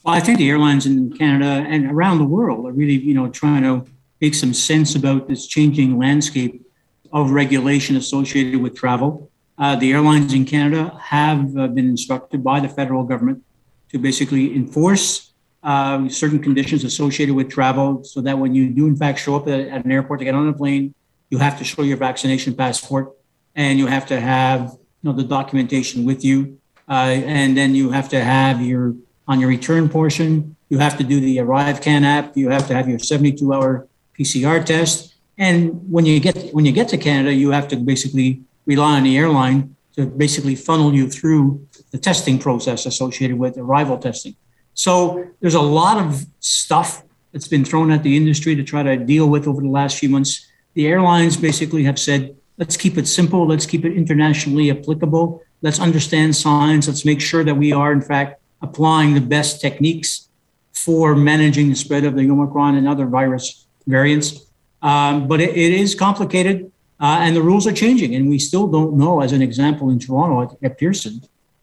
[0.03, 3.29] Well, I think the airlines in Canada and around the world are really, you know,
[3.29, 3.85] trying to
[4.20, 6.64] make some sense about this changing landscape
[7.12, 9.31] of regulation associated with travel.
[9.57, 13.42] Uh, the airlines in Canada have uh, been instructed by the federal government
[13.90, 18.96] to basically enforce uh, certain conditions associated with travel so that when you do, in
[18.96, 20.94] fact, show up at, at, an airport to get on a plane,
[21.31, 23.12] you have to show your vaccination passport
[23.54, 26.59] and you have to have you know, the documentation with you.
[26.88, 28.94] Uh, and then you have to have your,
[29.26, 32.88] on your return portion, you have to do the ArriveCAN app, you have to have
[32.88, 35.14] your 72 hour PCR test.
[35.37, 39.04] And when you get when you get to Canada, you have to basically rely on
[39.04, 44.37] the airline to basically funnel you through the testing process associated with arrival testing.
[44.74, 47.02] So there's a lot of stuff
[47.33, 50.09] that's been thrown at the industry to try to deal with over the last few
[50.09, 50.46] months.
[50.74, 55.81] The airlines basically have said, let's keep it simple, let's keep it internationally applicable, let's
[55.81, 60.28] understand signs, let's make sure that we are in fact applying the best techniques
[60.72, 64.46] for managing the spread of the Omicron and other virus variants.
[64.83, 66.70] Um, but it, it is complicated
[67.01, 68.14] uh, and the rules are changing.
[68.14, 71.22] And we still don't know, as an example, in Toronto at, at Pearson,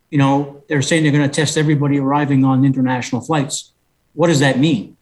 [0.10, 3.72] you know, they're saying they're going to test everybody arriving on international flights.
[4.14, 4.96] What does that mean?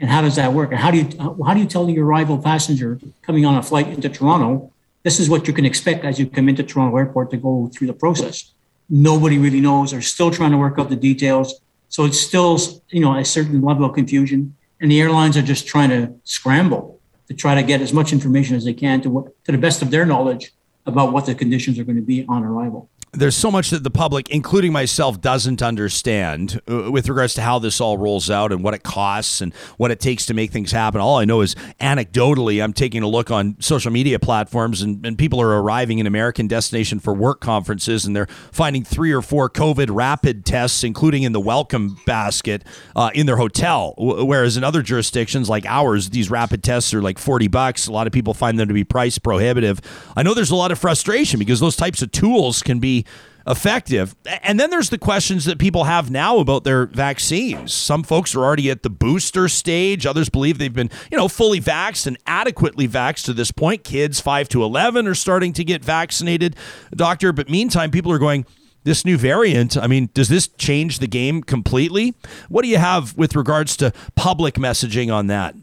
[0.00, 0.70] And how does that work?
[0.70, 3.88] And how do you how do you tell the arrival passenger coming on a flight
[3.88, 7.36] into Toronto, this is what you can expect as you come into Toronto Airport to
[7.36, 8.52] go through the process?
[8.88, 9.90] Nobody really knows.
[9.90, 11.60] They're still trying to work out the details.
[11.88, 12.58] So it's still,
[12.90, 17.00] you know, a certain level of confusion and the airlines are just trying to scramble
[17.28, 19.90] to try to get as much information as they can to to the best of
[19.90, 20.52] their knowledge
[20.86, 23.90] about what the conditions are going to be on arrival there's so much that the
[23.90, 28.62] public, including myself, doesn't understand uh, with regards to how this all rolls out and
[28.62, 31.00] what it costs and what it takes to make things happen.
[31.00, 35.16] All I know is anecdotally, I'm taking a look on social media platforms and, and
[35.16, 39.48] people are arriving in American destination for work conferences and they're finding three or four
[39.48, 43.94] COVID rapid tests, including in the welcome basket uh, in their hotel.
[43.96, 47.86] Whereas in other jurisdictions like ours, these rapid tests are like 40 bucks.
[47.86, 49.80] A lot of people find them to be price prohibitive.
[50.16, 52.97] I know there's a lot of frustration because those types of tools can be
[53.46, 54.14] effective.
[54.42, 57.72] And then there's the questions that people have now about their vaccines.
[57.72, 60.06] Some folks are already at the booster stage.
[60.06, 63.84] Others believe they've been, you know, fully vaxxed and adequately vaxxed to this point.
[63.84, 66.56] Kids 5 to 11 are starting to get vaccinated,
[66.94, 67.32] doctor.
[67.32, 68.44] But meantime, people are going,
[68.84, 72.14] this new variant, I mean, does this change the game completely?
[72.48, 75.54] What do you have with regards to public messaging on that?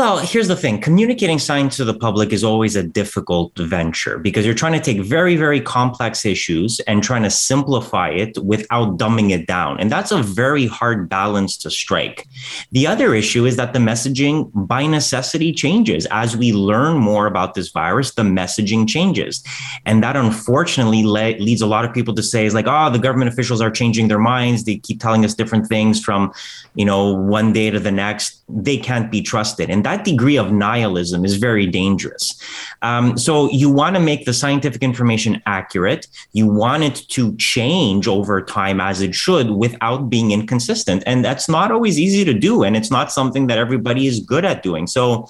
[0.00, 4.46] Well, here's the thing communicating science to the public is always a difficult venture because
[4.46, 9.30] you're trying to take very, very complex issues and trying to simplify it without dumbing
[9.30, 9.78] it down.
[9.78, 12.26] And that's a very hard balance to strike.
[12.72, 16.06] The other issue is that the messaging by necessity changes.
[16.10, 19.44] As we learn more about this virus, the messaging changes.
[19.84, 22.98] And that unfortunately le- leads a lot of people to say, is like, oh, the
[22.98, 24.64] government officials are changing their minds.
[24.64, 26.32] They keep telling us different things from,
[26.74, 28.42] you know, one day to the next.
[28.48, 29.68] They can't be trusted.
[29.68, 32.40] And that degree of nihilism is very dangerous.
[32.82, 36.06] Um, so you want to make the scientific information accurate.
[36.32, 41.02] You want it to change over time as it should without being inconsistent.
[41.06, 42.62] And that's not always easy to do.
[42.62, 44.86] And it's not something that everybody is good at doing.
[44.86, 45.28] So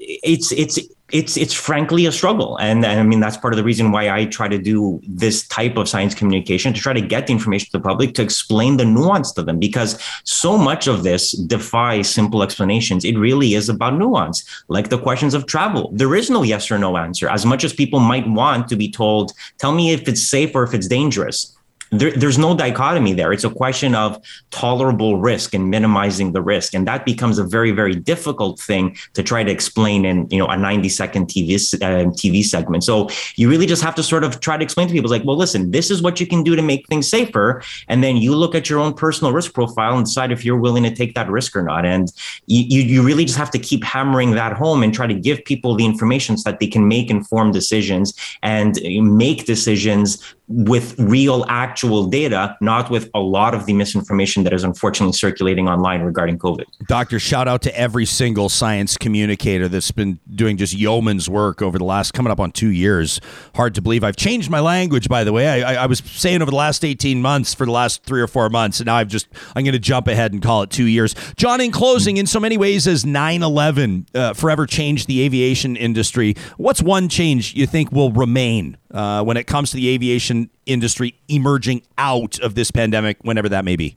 [0.00, 0.78] it's it's
[1.12, 2.56] it's it's frankly a struggle.
[2.58, 5.46] And, and i mean that's part of the reason why i try to do this
[5.48, 8.76] type of science communication to try to get the information to the public to explain
[8.76, 13.04] the nuance to them because so much of this defies simple explanations.
[13.04, 15.90] It really is about nuance like the questions of travel.
[15.92, 18.90] There is no yes or no answer as much as people might want to be
[18.90, 21.56] told tell me if it's safe or if it's dangerous
[21.92, 23.32] there, there's no dichotomy there.
[23.32, 24.18] It's a question of
[24.50, 29.22] tolerable risk and minimizing the risk, and that becomes a very, very difficult thing to
[29.22, 32.82] try to explain in you know a 90 second TV uh, TV segment.
[32.82, 35.36] So you really just have to sort of try to explain to people like, well,
[35.36, 38.54] listen, this is what you can do to make things safer, and then you look
[38.54, 41.54] at your own personal risk profile and decide if you're willing to take that risk
[41.54, 41.84] or not.
[41.84, 42.10] And
[42.46, 45.74] you you really just have to keep hammering that home and try to give people
[45.74, 52.06] the information so that they can make informed decisions and make decisions with real actual
[52.06, 56.64] data, not with a lot of the misinformation that is unfortunately circulating online regarding COVID.
[56.86, 61.78] Doctor, shout out to every single science communicator that's been doing just yeoman's work over
[61.78, 63.20] the last coming up on two years.
[63.54, 65.62] Hard to believe I've changed my language, by the way.
[65.62, 68.48] I, I was saying over the last 18 months for the last three or four
[68.50, 71.14] months, and now I've just, I'm going to jump ahead and call it two years.
[71.36, 75.76] John, in closing, in so many ways as 9 11 uh, forever changed the aviation
[75.76, 80.41] industry, what's one change you think will remain uh, when it comes to the aviation
[80.66, 83.96] industry emerging out of this pandemic, whenever that may be?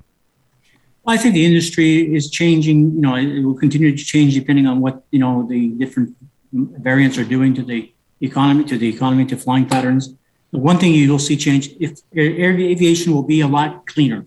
[1.08, 2.96] I think the industry is changing.
[2.96, 6.16] You know, it will continue to change depending on what you know the different
[6.52, 10.14] variants are doing to the economy, to the economy, to flying patterns.
[10.52, 14.26] The one thing you'll see change if aviation will be a lot cleaner.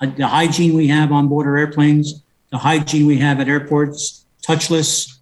[0.00, 4.26] Uh, the hygiene we have on board our airplanes, the hygiene we have at airports,
[4.46, 5.18] touchless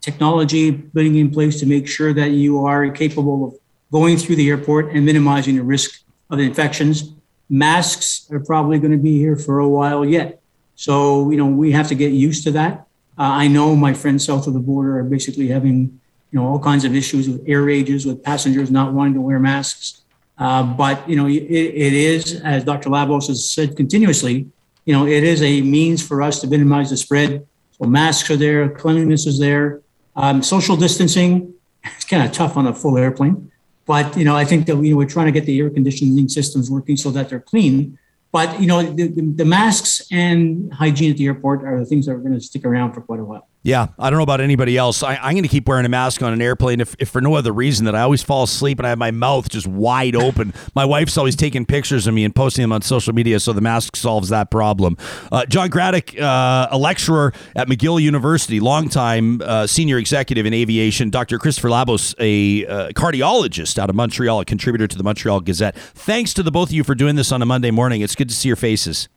[0.00, 3.54] technology putting in place to make sure that you are capable of
[3.92, 7.12] going through the airport and minimizing the risk of infections.
[7.48, 10.40] Masks are probably going to be here for a while yet.
[10.74, 12.86] So, you know, we have to get used to that.
[13.18, 16.00] Uh, I know my friends south of the border are basically having,
[16.30, 19.38] you know, all kinds of issues with air rages, with passengers not wanting to wear
[19.38, 20.00] masks.
[20.38, 22.88] Uh, but, you know, it, it is, as Dr.
[22.88, 24.50] Labos has said continuously,
[24.86, 27.46] you know, it is a means for us to minimize the spread.
[27.72, 29.82] So masks are there, cleanliness is there.
[30.16, 33.51] Um, social distancing, it's kind of tough on a full airplane.
[33.86, 36.70] But you know, I think that we, we're trying to get the air conditioning systems
[36.70, 37.98] working so that they're clean.
[38.30, 42.12] But you know, the, the masks and hygiene at the airport are the things that
[42.12, 43.48] are going to stick around for quite a while.
[43.64, 45.04] Yeah, I don't know about anybody else.
[45.04, 47.34] I, am going to keep wearing a mask on an airplane if, if for no
[47.34, 50.52] other reason that I always fall asleep and I have my mouth just wide open.
[50.74, 53.60] my wife's always taking pictures of me and posting them on social media, so the
[53.60, 54.96] mask solves that problem.
[55.30, 61.08] Uh, John Gradek, uh, a lecturer at McGill University, longtime uh, senior executive in aviation.
[61.08, 61.38] Dr.
[61.38, 65.76] Christopher Labos, a uh, cardiologist out of Montreal, a contributor to the Montreal Gazette.
[65.76, 68.00] Thanks to the both of you for doing this on a Monday morning.
[68.00, 69.08] It's good to see your faces.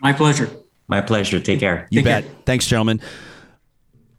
[0.00, 0.50] My pleasure.
[0.88, 1.38] My pleasure.
[1.38, 1.86] Take care.
[1.90, 2.24] You Take bet.
[2.24, 2.34] care.
[2.46, 3.00] Thanks, gentlemen.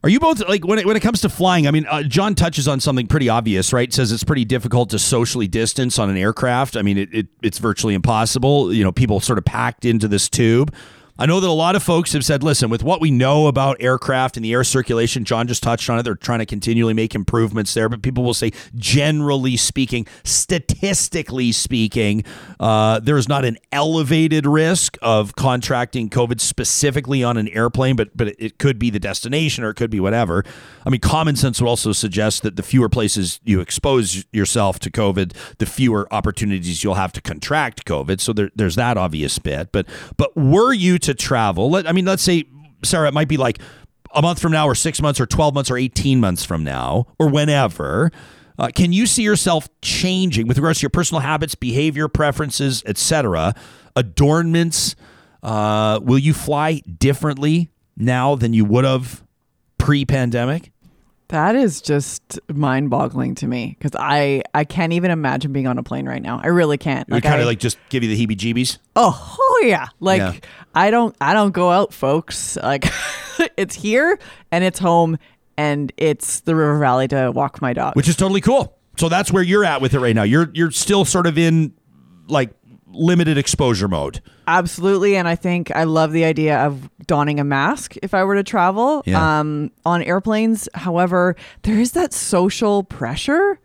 [0.03, 1.67] Are you both like when it, when it comes to flying?
[1.67, 3.91] I mean, uh, John touches on something pretty obvious, right?
[3.91, 6.77] Says it's pretty difficult to socially distance on an aircraft.
[6.77, 8.71] I mean, it, it it's virtually impossible.
[8.71, 10.73] You know, people sort of packed into this tube.
[11.19, 13.77] I know that a lot of folks have said, listen, with what we know about
[13.79, 16.03] aircraft and the air circulation, John just touched on it.
[16.03, 17.89] They're trying to continually make improvements there.
[17.89, 22.23] But people will say, generally speaking, statistically speaking,
[22.59, 28.15] uh, there is not an elevated risk of contracting COVID specifically on an airplane, but
[28.15, 30.43] but it could be the destination or it could be whatever.
[30.85, 34.91] I mean, common sense would also suggest that the fewer places you expose yourself to
[34.91, 38.21] COVID, the fewer opportunities you'll have to contract COVID.
[38.21, 39.71] So there, there's that obvious bit.
[39.71, 42.45] But but were you to travel, let, I mean, let's say,
[42.83, 43.59] Sarah, it might be like
[44.13, 47.07] a month from now, or six months, or 12 months, or 18 months from now,
[47.19, 48.11] or whenever.
[48.59, 53.53] Uh, can you see yourself changing with regards to your personal habits, behavior, preferences, etc.,
[53.95, 54.95] adornments?
[55.43, 59.23] Uh, will you fly differently now than you would have
[59.77, 60.71] pre-pandemic?
[61.29, 65.83] That is just mind-boggling to me because I I can't even imagine being on a
[65.83, 66.39] plane right now.
[66.41, 67.07] I really can't.
[67.09, 68.77] It kind of like just give you the heebie-jeebies.
[68.95, 69.87] Oh, oh yeah.
[69.99, 70.33] Like Yeah.
[70.73, 72.55] I don't I don't go out, folks.
[72.55, 72.85] Like
[73.57, 74.17] it's here
[74.51, 75.17] and it's home
[75.57, 77.95] and it's the River Valley to walk my dog.
[77.95, 78.77] which is totally cool.
[78.97, 80.23] So that's where you're at with it right now.
[80.23, 81.73] You're you're still sort of in
[82.27, 82.51] like
[82.91, 84.21] limited exposure mode.
[84.47, 88.35] Absolutely, and I think I love the idea of donning a mask if I were
[88.35, 89.39] to travel Yeah.
[89.39, 90.69] um, on airplanes.
[90.73, 93.59] However, there is that social pressure.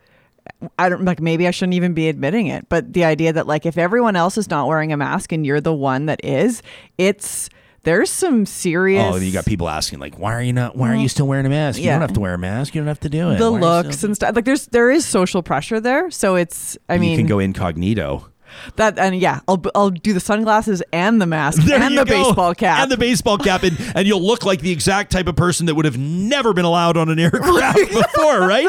[0.78, 3.64] I don't like maybe I shouldn't even be admitting it, but the idea that like
[3.64, 6.62] if everyone else is not wearing a mask and you're the one that is,
[6.98, 7.48] it's
[7.84, 10.76] there's some serious Oh, you got people asking like, "Why are you not?
[10.76, 11.78] Why are you still wearing a mask?
[11.80, 12.74] You don't have to wear a mask.
[12.74, 14.34] You don't have to do it." the Why looks still-" and stuff.
[14.36, 16.10] Like there's there is social pressure there.
[16.10, 18.28] So it's I mean you can go incognito.
[18.76, 22.24] That and yeah, I'll I'll do the sunglasses and the mask There and the go.
[22.24, 22.80] baseball cap.
[22.82, 23.62] And the baseball cap.
[23.62, 26.64] And, and you'll look like the exact type of person that would have never been
[26.64, 28.68] allowed on an aircraft before, right?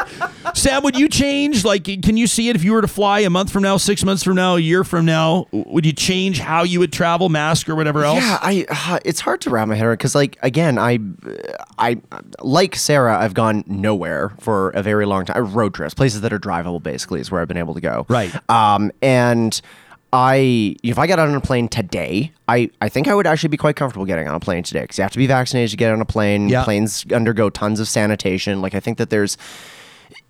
[0.54, 1.64] Sam, would you change?
[1.64, 4.04] Like, can you see it if you were to fly a month from now, six
[4.04, 5.46] months from now, a year from now?
[5.52, 8.20] Would you change how you would travel, mask or whatever else?
[8.20, 10.98] Yeah, I uh, it's hard to wrap my head around because like again, I
[11.78, 12.00] I
[12.40, 15.52] like Sarah, I've gone nowhere for a very long time.
[15.52, 18.06] Road trips, places that are drivable, basically, is where I've been able to go.
[18.08, 18.32] Right.
[18.50, 19.60] Um, and
[20.14, 23.56] I if I got on a plane today, I I think I would actually be
[23.56, 25.90] quite comfortable getting on a plane today because you have to be vaccinated to get
[25.90, 26.48] on a plane.
[26.48, 26.62] Yeah.
[26.62, 28.62] Planes undergo tons of sanitation.
[28.62, 29.36] Like I think that there's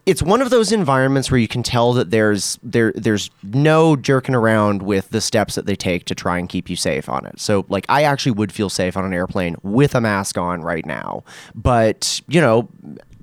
[0.07, 4.35] it's one of those environments where you can tell that there's there there's no jerking
[4.35, 7.39] around with the steps that they take to try and keep you safe on it.
[7.39, 10.87] So like I actually would feel safe on an airplane with a mask on right
[10.87, 11.25] now.
[11.55, 12.71] But, you know,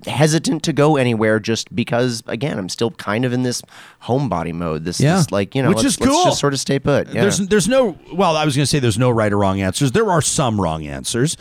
[0.06, 3.62] hesitant to go anywhere just because again, I'm still kind of in this
[4.04, 4.84] homebody mode.
[4.84, 5.18] This Yeah.
[5.18, 6.24] is like, you know, Which let's, is cool.
[6.24, 7.08] just sort of stay put.
[7.08, 7.22] Yeah.
[7.22, 9.92] There's there's no well, I was going to say there's no right or wrong answers.
[9.92, 11.36] There are some wrong answers.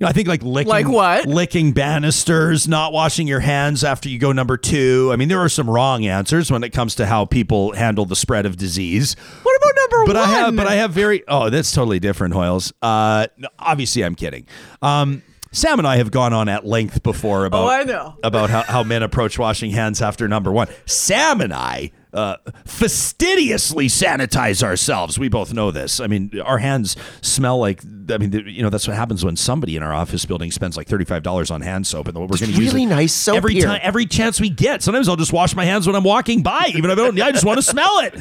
[0.00, 1.26] You know, I think like licking Like what?
[1.26, 5.10] licking banisters, not washing your hands after you go number 2.
[5.12, 8.14] I mean, there are some wrong answers when it comes to how people handle the
[8.14, 9.16] spread of disease.
[9.42, 10.24] what about number But one?
[10.24, 12.72] I have but I have very Oh, that's totally different, Hoyles.
[12.80, 13.26] Uh
[13.58, 14.46] obviously I'm kidding.
[14.82, 18.16] Um Sam and I have gone on at length before about Oh, I know.
[18.22, 20.68] about how, how men approach washing hands after number one.
[20.86, 25.18] Sam and I uh, fastidiously sanitize ourselves.
[25.18, 26.00] We both know this.
[26.00, 27.82] I mean, our hands smell like.
[28.10, 30.86] I mean, you know, that's what happens when somebody in our office building spends like
[30.88, 33.54] thirty five dollars on hand soap, and we're going to use really nice soap every
[33.54, 33.66] here.
[33.66, 34.82] time, every chance we get.
[34.82, 37.20] Sometimes I'll just wash my hands when I'm walking by, even if I don't.
[37.20, 38.14] I just want to smell it.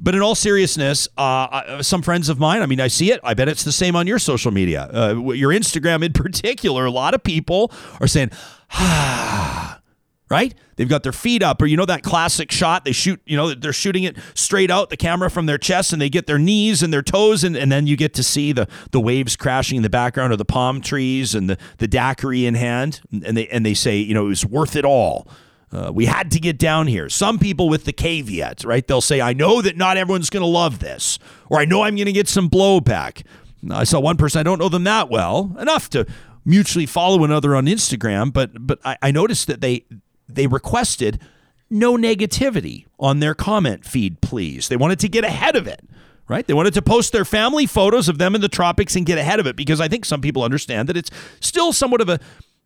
[0.00, 3.20] But in all seriousness, uh, uh, some friends of mine, I mean, I see it.
[3.22, 4.88] I bet it's the same on your social media.
[4.92, 8.30] Uh, your Instagram in particular, a lot of people are saying,
[8.72, 9.80] ah,
[10.30, 10.54] right?
[10.76, 12.84] They've got their feet up, or you know that classic shot.
[12.84, 16.02] They shoot, you know, they're shooting it straight out the camera from their chest, and
[16.02, 18.68] they get their knees and their toes, and, and then you get to see the
[18.90, 22.54] the waves crashing in the background of the palm trees and the the daiquiri in
[22.54, 25.26] hand, and they and they say, you know, it was worth it all.
[25.72, 27.08] Uh, we had to get down here.
[27.08, 28.86] Some people with the caveat, right?
[28.86, 31.18] They'll say, I know that not everyone's going to love this,
[31.50, 33.24] or I know I'm going to get some blowback.
[33.70, 36.06] I saw one person, I don't know them that well, enough to
[36.44, 39.84] mutually follow another on Instagram, but but I, I noticed that they
[40.28, 41.20] they requested
[41.68, 44.68] no negativity on their comment feed, please.
[44.68, 45.82] They wanted to get ahead of it,
[46.28, 46.46] right?
[46.46, 49.40] They wanted to post their family photos of them in the tropics and get ahead
[49.40, 51.10] of it because I think some people understand that it's
[51.40, 52.20] still somewhat of a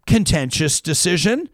[0.06, 1.48] contentious decision.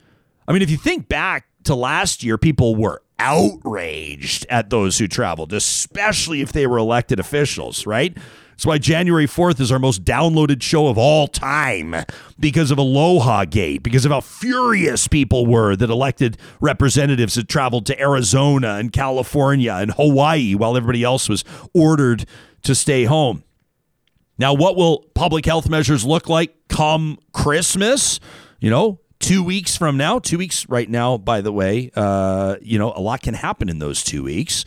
[0.49, 5.09] I mean, if you think back to last year, people were outraged at those who
[5.09, 8.16] traveled, especially if they were elected officials, right?
[8.51, 11.94] That's why January 4th is our most downloaded show of all time
[12.40, 17.84] because of Aloha Gate, because of how furious people were that elected representatives had traveled
[17.86, 21.44] to Arizona and California and Hawaii while everybody else was
[21.74, 22.24] ordered
[22.62, 23.42] to stay home.
[24.38, 28.20] Now, what will public health measures look like come Christmas?
[28.61, 32.79] You know, two weeks from now, two weeks right now, by the way, uh, you
[32.79, 34.64] know, a lot can happen in those two weeks,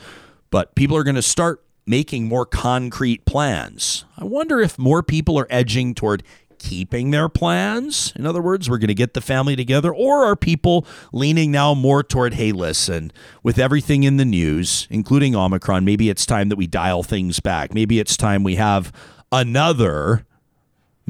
[0.50, 4.06] but people are going to start making more concrete plans.
[4.18, 6.24] I wonder if more people are edging toward
[6.60, 8.14] keeping their plans.
[8.16, 11.74] In other words, we're going to get the family together, or are people leaning now
[11.74, 16.58] more toward, hey, listen, with everything in the news, including Omicron, maybe it's time that
[16.58, 17.74] we dial things back.
[17.74, 18.92] Maybe it's time we have
[19.32, 20.26] another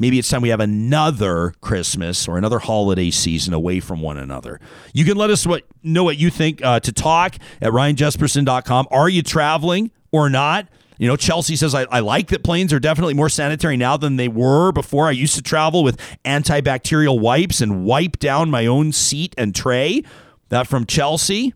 [0.00, 4.58] maybe it's time we have another Christmas or another holiday season away from one another.
[4.94, 8.88] You can let us what know what you think uh, to talk at ryanjespersen.com.
[8.90, 10.68] Are you traveling or not?
[10.98, 14.16] You know, Chelsea says, I, I like that planes are definitely more sanitary now than
[14.16, 15.06] they were before.
[15.06, 20.02] I used to travel with antibacterial wipes and wipe down my own seat and tray.
[20.48, 21.54] That from Chelsea.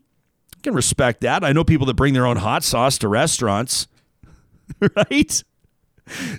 [0.55, 1.45] I can respect that.
[1.45, 3.87] I know people that bring their own hot sauce to restaurants,
[4.97, 5.45] right?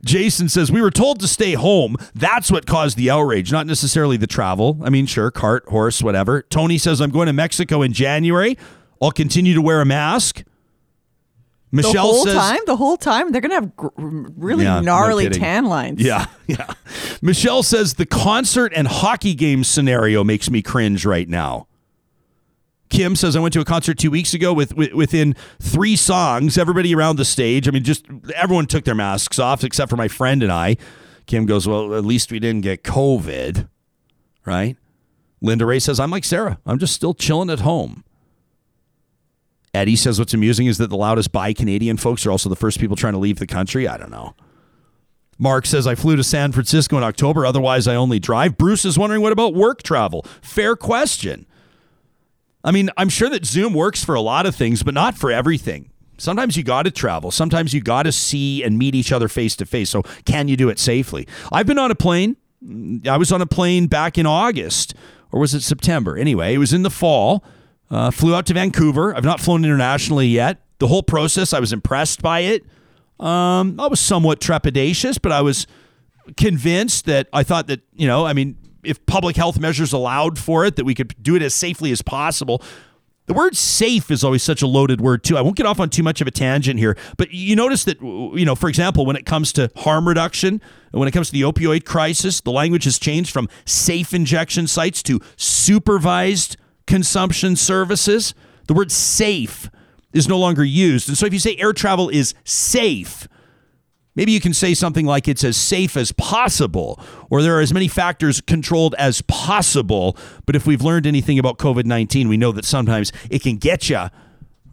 [0.03, 1.95] Jason says, We were told to stay home.
[2.13, 4.80] That's what caused the outrage, not necessarily the travel.
[4.84, 6.43] I mean, sure, cart, horse, whatever.
[6.43, 8.57] Tony says, I'm going to Mexico in January.
[9.01, 10.38] I'll continue to wear a mask.
[10.38, 10.43] the
[11.72, 15.39] Michelle whole says, time, the whole time, they're gonna have gr- really Yeah, gnarly kidding.
[15.41, 16.01] tan lines.
[16.01, 16.72] Yeah, yeah.
[17.22, 21.68] Michelle says, The concert and hockey game scenario makes me cringe right now.
[22.96, 26.58] Kim says I went to a concert two weeks ago with, with within three songs,
[26.58, 27.68] everybody around the stage.
[27.68, 30.78] I mean, just everyone took their masks off except for my friend and I.
[31.26, 33.68] Kim goes, well, at least we didn't get COVID,
[34.46, 34.78] right?
[35.41, 36.58] Linda Ray says I'm like Sarah.
[36.66, 38.06] I'm just still chilling at home.
[39.74, 42.80] Eddie says what's amusing is that the loudest buy Canadian folks are also the first
[42.80, 43.89] people trying to leave the country.
[43.89, 44.36] I don't know.
[45.38, 47.46] Mark says I flew to San Francisco in October.
[47.46, 48.58] Otherwise, I only drive.
[48.58, 50.26] Bruce is wondering what about work travel?
[50.41, 51.46] Fair question.
[52.66, 55.32] I mean, I'm sure that Zoom works for a lot of things, but not for
[55.32, 55.91] everything.
[56.18, 57.30] Sometimes you got to travel.
[57.30, 59.91] Sometimes you got to see and meet each other face to face.
[59.91, 61.28] So, can you do it safely?
[61.51, 62.38] I've been on a plane.
[63.07, 64.95] I was on a plane back in August,
[65.32, 66.18] or was it September?
[66.18, 67.43] Anyway, it was in the fall.
[67.91, 69.16] Uh, flew out to Vancouver.
[69.16, 70.61] I've not flown internationally yet.
[70.80, 72.63] The whole process, I was impressed by it.
[73.20, 75.68] Um, I was somewhat trepidatious, but I was
[76.36, 80.66] convinced that I thought that, you know, I mean, if public health measures allowed for
[80.66, 82.62] it, that we could do it as safely as possible.
[83.28, 85.36] The word safe is always such a loaded word, too.
[85.36, 88.00] I won't get off on too much of a tangent here, but you notice that,
[88.02, 90.62] you know, for example, when it comes to harm reduction,
[90.92, 95.02] when it comes to the opioid crisis, the language has changed from safe injection sites
[95.04, 96.56] to supervised
[96.86, 98.36] consumption services.
[98.68, 99.72] The word safe
[100.14, 101.10] is no longer used.
[101.10, 103.28] And so if you say air travel is safe,
[104.16, 106.99] Maybe you can say something like it's as safe as possible,
[107.30, 110.18] or there are as many factors controlled as possible.
[110.45, 113.89] But if we've learned anything about COVID 19, we know that sometimes it can get
[113.89, 114.07] you,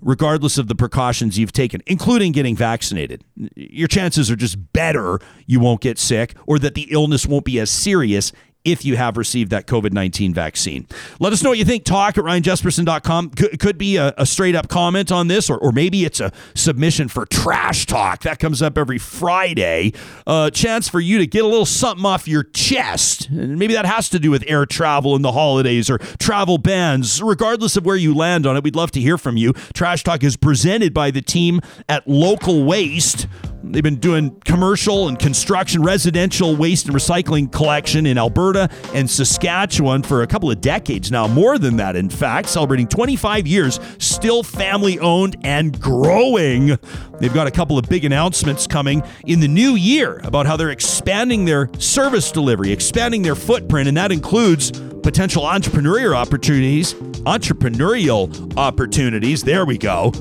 [0.00, 3.24] regardless of the precautions you've taken, including getting vaccinated.
[3.56, 7.58] Your chances are just better you won't get sick, or that the illness won't be
[7.58, 8.32] as serious
[8.64, 10.86] if you have received that COVID 19 vaccine.
[11.20, 11.84] Let us know what you think.
[11.84, 13.30] Talk at ryanjespersen.com.
[13.30, 16.32] Could, could be a, a straight up comment on this, or, or maybe it's a
[16.54, 18.22] submission for trash talk.
[18.22, 19.92] That comes up every Friday.
[20.26, 23.28] A uh, chance for you to get a little something off your chest.
[23.28, 27.22] And maybe that has to do with air travel in the holidays or travel bans.
[27.22, 29.52] Regardless of where you land on it, we'd love to hear from you.
[29.74, 33.26] Trash Talk is presented by the team at Local Waste.
[33.64, 40.02] They've been doing commercial and construction, residential waste and recycling collection in Alberta and Saskatchewan
[40.02, 41.26] for a couple of decades now.
[41.26, 46.78] More than that, in fact, celebrating 25 years, still family owned and growing.
[47.20, 50.70] They've got a couple of big announcements coming in the new year about how they're
[50.70, 54.72] expanding their service delivery, expanding their footprint, and that includes
[55.02, 56.94] potential entrepreneurial opportunities.
[57.24, 59.42] Entrepreneurial opportunities.
[59.42, 60.12] There we go.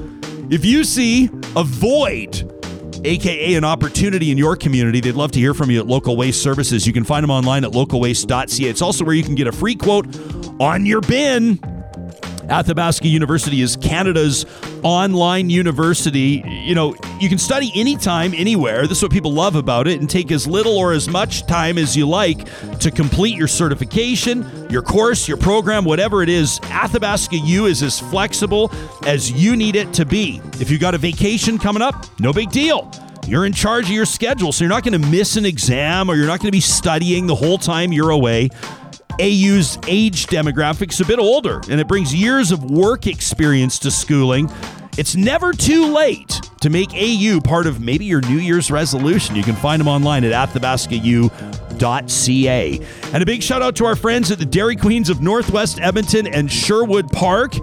[0.49, 2.60] If you see a void
[3.03, 4.99] aka an opportunity in your community.
[4.99, 6.85] They'd love to hear from you at Local Waste Services.
[6.85, 8.69] You can find them online at localwaste.ca.
[8.69, 10.07] It's also where you can get a free quote
[10.59, 11.59] on your bin.
[12.51, 14.45] Athabasca University is Canada's
[14.83, 16.43] online university.
[16.45, 18.87] You know, you can study anytime, anywhere.
[18.87, 21.77] This is what people love about it, and take as little or as much time
[21.77, 22.45] as you like
[22.79, 26.59] to complete your certification, your course, your program, whatever it is.
[26.63, 28.69] Athabasca U is as flexible
[29.05, 30.41] as you need it to be.
[30.59, 32.91] If you got a vacation coming up, no big deal.
[33.27, 36.15] You're in charge of your schedule, so you're not going to miss an exam or
[36.15, 38.49] you're not going to be studying the whole time you're away.
[39.21, 43.91] AU's age demographic is a bit older, and it brings years of work experience to
[43.91, 44.49] schooling.
[44.97, 49.35] It's never too late to make AU part of maybe your New Year's resolution.
[49.35, 51.29] You can find them online at athabascau.ca.
[53.13, 56.25] And a big shout out to our friends at the Dairy Queens of Northwest Edmonton
[56.25, 57.53] and Sherwood Park.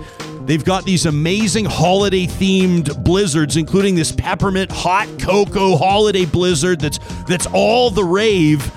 [0.42, 6.98] They've got these amazing holiday themed blizzards, including this peppermint hot cocoa holiday blizzard that's
[7.24, 8.70] that's all the rave.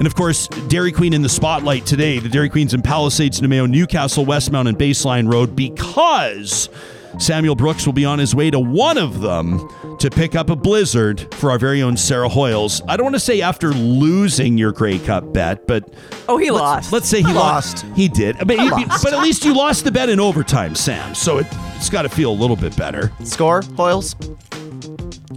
[0.00, 2.18] And of course, Dairy Queen in the spotlight today.
[2.18, 6.70] The Dairy Queen's in Palisades, Namao, Newcastle, Westmount, and Baseline Road because
[7.18, 10.56] Samuel Brooks will be on his way to one of them to pick up a
[10.56, 12.80] blizzard for our very own Sarah Hoyles.
[12.88, 15.92] I don't want to say after losing your Grey Cup bet, but
[16.30, 16.92] Oh, he let's, lost.
[16.94, 17.84] Let's say he lost.
[17.94, 18.70] He did, but, he-
[19.02, 21.14] but at least you lost the bet in overtime, Sam.
[21.14, 21.46] So it,
[21.76, 23.12] it's got to feel a little bit better.
[23.22, 24.14] Score, Hoyles?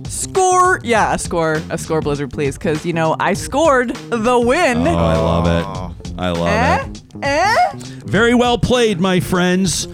[0.07, 0.79] Score.
[0.83, 1.61] Yeah, a score.
[1.69, 2.57] A score, Blizzard, please.
[2.57, 4.87] Because, you know, I scored the win.
[4.87, 6.13] Oh, I love it.
[6.17, 6.85] I love eh?
[6.85, 7.03] it.
[7.23, 7.71] Eh?
[8.05, 9.87] Very well played, my friends.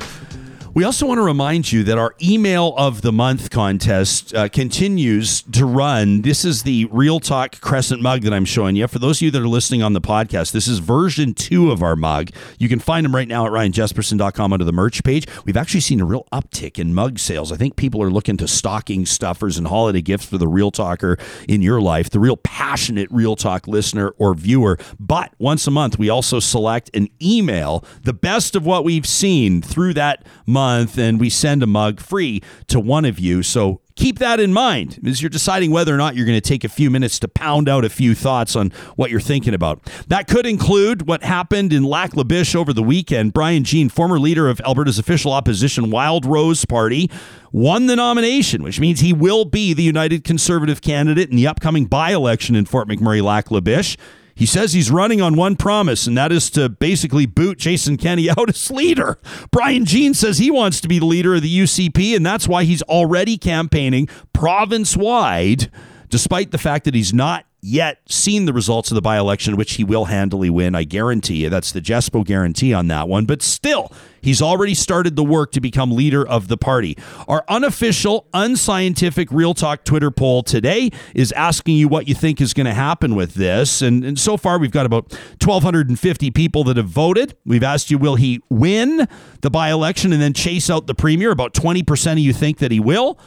[0.79, 5.41] We also want to remind you that our email of the month contest uh, continues
[5.41, 6.21] to run.
[6.21, 8.87] This is the Real Talk Crescent mug that I'm showing you.
[8.87, 11.83] For those of you that are listening on the podcast, this is version two of
[11.83, 12.29] our mug.
[12.59, 15.25] You can find them right now at ryanjespersen.com under the merch page.
[15.43, 17.51] We've actually seen a real uptick in mug sales.
[17.51, 21.17] I think people are looking to stocking stuffers and holiday gifts for the Real Talker
[21.49, 24.79] in your life, the real passionate Real Talk listener or viewer.
[24.97, 29.61] But once a month, we also select an email, the best of what we've seen
[29.61, 33.43] through that month, and we send a mug free to one of you.
[33.43, 36.63] So keep that in mind as you're deciding whether or not you're going to take
[36.63, 39.83] a few minutes to pound out a few thoughts on what you're thinking about.
[40.07, 43.33] That could include what happened in Lac La Biche over the weekend.
[43.33, 47.11] Brian Jean, former leader of Alberta's official opposition Wildrose Party,
[47.51, 51.85] won the nomination, which means he will be the United Conservative candidate in the upcoming
[51.85, 53.97] by election in Fort McMurray Lac La Biche.
[54.39, 58.29] He says he's running on one promise, and that is to basically boot Jason Kenney
[58.37, 59.19] out as leader.
[59.51, 62.63] Brian Jean says he wants to be the leader of the UCP, and that's why
[62.63, 65.69] he's already campaigning province wide,
[66.07, 69.73] despite the fact that he's not yet seen the results of the by election, which
[69.73, 70.73] he will handily win.
[70.73, 71.49] I guarantee you.
[71.49, 73.25] That's the Jespo guarantee on that one.
[73.25, 73.91] But still,
[74.21, 76.97] He's already started the work to become leader of the party.
[77.27, 82.53] Our unofficial, unscientific Real Talk Twitter poll today is asking you what you think is
[82.53, 83.81] going to happen with this.
[83.81, 85.11] And, and so far, we've got about
[85.41, 87.35] 1,250 people that have voted.
[87.45, 89.07] We've asked you, will he win
[89.41, 91.31] the by election and then chase out the premier?
[91.31, 93.19] About 20% of you think that he will.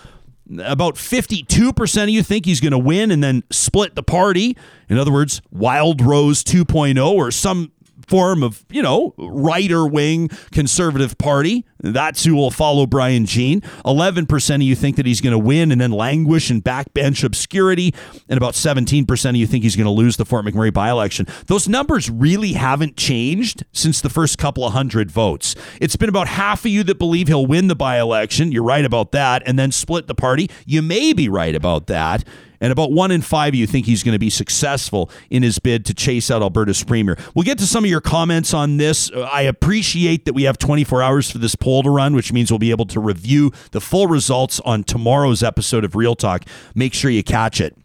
[0.58, 4.56] About 52% of you think he's going to win and then split the party.
[4.88, 7.72] In other words, Wild Rose 2.0 or some
[8.06, 11.64] form of, you know, righter wing conservative party.
[11.78, 13.60] That's who will follow Brian Jean.
[13.84, 17.94] 11% of you think that he's going to win and then languish in backbench obscurity.
[18.28, 21.26] And about 17% of you think he's going to lose the Fort McMurray by election.
[21.46, 25.54] Those numbers really haven't changed since the first couple of hundred votes.
[25.80, 28.52] It's been about half of you that believe he'll win the by election.
[28.52, 29.42] You're right about that.
[29.44, 30.50] And then split the party.
[30.66, 32.24] You may be right about that
[32.62, 35.58] and about one in five of you think he's going to be successful in his
[35.58, 37.18] bid to chase out Alberta's premier.
[37.34, 39.10] We'll get to some of your comments on this.
[39.10, 42.52] Uh, I appreciate that we have 24 hours for this poll to run, which means
[42.52, 46.44] we'll be able to review the full results on tomorrow's episode of Real Talk.
[46.72, 47.76] Make sure you catch it.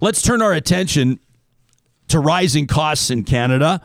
[0.00, 1.20] Let's turn our attention
[2.08, 3.80] to rising costs in Canada.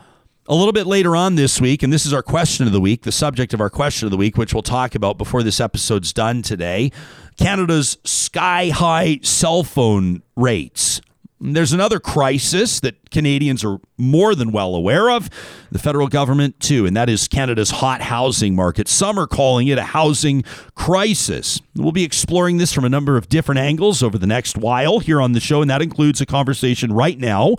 [0.48, 3.02] A little bit later on this week, and this is our question of the week,
[3.02, 6.12] the subject of our question of the week, which we'll talk about before this episode's
[6.12, 6.92] done today.
[7.36, 11.00] Canada's sky high cell phone rates.
[11.38, 15.28] There's another crisis that Canadians are more than well aware of,
[15.70, 18.88] the federal government too, and that is Canada's hot housing market.
[18.88, 21.60] Some are calling it a housing crisis.
[21.74, 25.20] We'll be exploring this from a number of different angles over the next while here
[25.20, 27.56] on the show, and that includes a conversation right now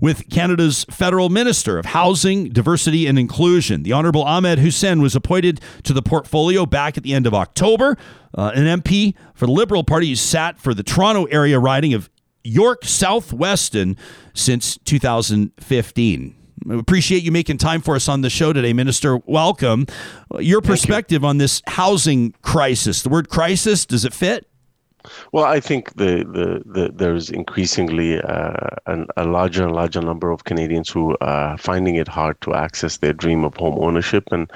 [0.00, 3.82] with Canada's Federal Minister of Housing, Diversity and Inclusion.
[3.82, 7.98] The Honorable Ahmed Hussen was appointed to the portfolio back at the end of October.
[8.34, 12.08] Uh, an MP for the Liberal Party who sat for the Toronto area riding of
[12.48, 13.96] York South-Weston
[14.34, 16.34] since 2015.
[16.64, 19.18] We appreciate you making time for us on the show today, Minister.
[19.26, 19.86] Welcome.
[20.38, 23.02] Your perspective on this housing crisis.
[23.02, 24.48] The word crisis, does it fit?
[25.32, 28.52] Well, I think the, the, the there's increasingly uh,
[28.86, 32.98] an, a larger and larger number of Canadians who are finding it hard to access
[32.98, 34.50] their dream of home ownership, and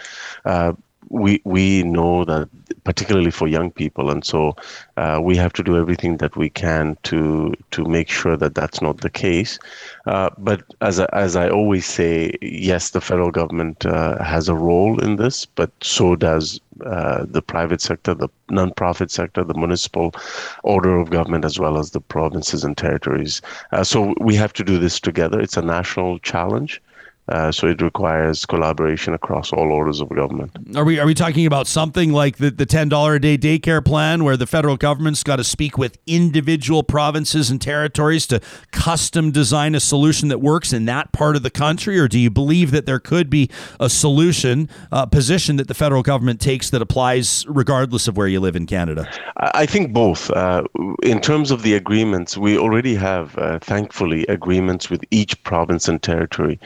[0.45, 0.73] uh,
[1.13, 2.49] we we know that
[2.85, 4.57] particularly for young people, and so
[4.97, 8.81] uh, we have to do everything that we can to to make sure that that's
[8.81, 9.59] not the case.
[10.07, 14.55] Uh, but as I, as I always say, yes, the federal government uh, has a
[14.55, 20.15] role in this, but so does uh, the private sector, the nonprofit sector, the municipal
[20.63, 23.43] order of government, as well as the provinces and territories.
[23.73, 25.39] Uh, so we have to do this together.
[25.39, 26.81] It's a national challenge.
[27.29, 30.51] Uh, so it requires collaboration across all orders of government.
[30.77, 33.85] Are we are we talking about something like the, the ten dollar a day daycare
[33.85, 38.41] plan, where the federal government's got to speak with individual provinces and territories to
[38.73, 42.29] custom design a solution that works in that part of the country, or do you
[42.29, 43.49] believe that there could be
[43.79, 48.41] a solution, uh, position that the federal government takes that applies regardless of where you
[48.41, 49.09] live in Canada?
[49.37, 50.29] I think both.
[50.31, 50.65] Uh,
[51.05, 56.03] in terms of the agreements, we already have, uh, thankfully, agreements with each province and
[56.03, 56.59] territory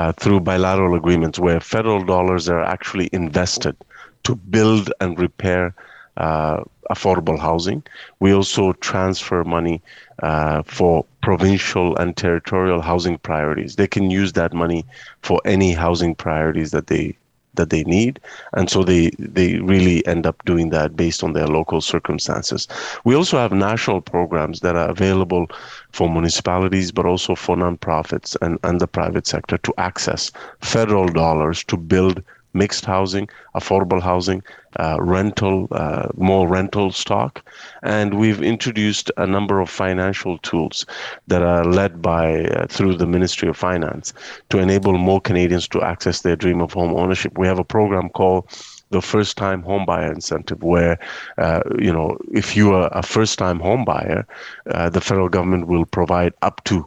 [0.00, 3.76] uh, through bilateral agreements where federal dollars are actually invested
[4.22, 5.74] to build and repair
[6.16, 7.82] uh, affordable housing.
[8.20, 9.82] We also transfer money
[10.22, 13.76] uh, for provincial and territorial housing priorities.
[13.76, 14.84] They can use that money
[15.22, 17.16] for any housing priorities that they
[17.60, 18.18] that they need.
[18.58, 22.66] And so they they really end up doing that based on their local circumstances.
[23.04, 25.46] We also have national programs that are available
[25.92, 31.64] for municipalities but also for nonprofits and, and the private sector to access federal dollars
[31.64, 32.22] to build
[32.52, 34.42] mixed housing, affordable housing,
[34.78, 37.42] uh, rental, uh, more rental stock.
[37.82, 40.86] And we've introduced a number of financial tools
[41.26, 44.12] that are led by uh, through the Ministry of Finance
[44.50, 47.38] to enable more Canadians to access their dream of home ownership.
[47.38, 48.48] We have a program called
[48.90, 50.98] the first time home buyer incentive where
[51.38, 54.26] uh, you know if you are a first time home buyer
[54.70, 56.86] uh, the federal government will provide up to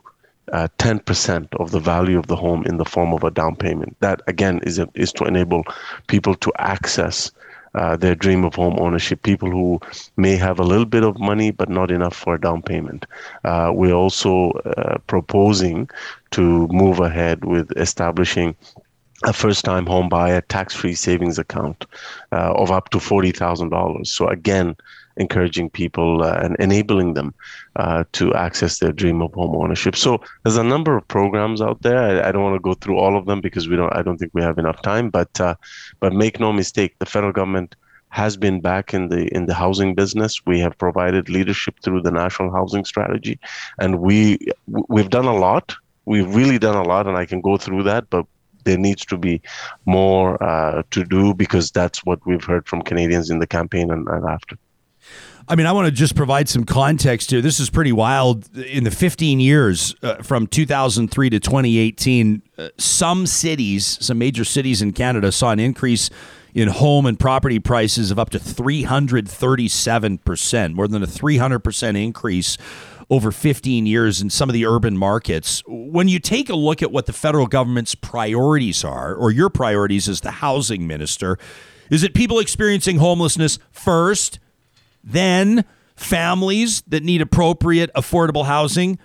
[0.52, 3.96] uh, 10% of the value of the home in the form of a down payment.
[4.00, 5.64] That again is a, is to enable
[6.08, 7.32] people to access
[7.76, 9.24] uh, their dream of home ownership.
[9.24, 9.80] People who
[10.18, 13.06] may have a little bit of money but not enough for a down payment.
[13.44, 15.90] Uh, we're also uh, proposing
[16.32, 18.56] to move ahead with establishing
[19.26, 21.86] a first-time home buyer tax-free savings account
[22.32, 24.12] uh, of up to forty thousand dollars.
[24.12, 24.76] So again,
[25.18, 27.34] encouraging people uh, and enabling them
[27.76, 29.96] uh, to access their dream of home ownership.
[29.96, 31.98] So there's a number of programs out there.
[31.98, 33.94] I, I, don't want to go through all of them because we don't.
[33.96, 35.10] I don't think we have enough time.
[35.10, 35.56] But uh,
[36.00, 37.76] but make no mistake, the federal government
[38.10, 40.46] has been back in the in the housing business.
[40.46, 43.40] We have provided leadership through the national housing strategy,
[43.80, 44.38] and we
[44.68, 45.76] we've done a lot.
[46.06, 48.10] We've really done a lot, and I can go through that.
[48.10, 48.26] But
[48.64, 49.42] there needs to be
[49.86, 54.08] more uh, to do because that's what we've heard from Canadians in the campaign and,
[54.08, 54.58] and after.
[55.48, 57.42] I mean, I want to just provide some context here.
[57.42, 58.56] This is pretty wild.
[58.56, 64.82] In the 15 years uh, from 2003 to 2018, uh, some cities, some major cities
[64.82, 66.10] in Canada, saw an increase
[66.54, 72.58] in home and property prices of up to 337%, more than a 300% increase
[73.10, 75.62] over 15 years in some of the urban markets.
[75.68, 80.08] When you take a look at what the federal government's priorities are, or your priorities
[80.08, 81.38] as the housing minister,
[81.90, 84.40] is it people experiencing homelessness first?
[85.04, 89.00] Then families that need appropriate, affordable housing,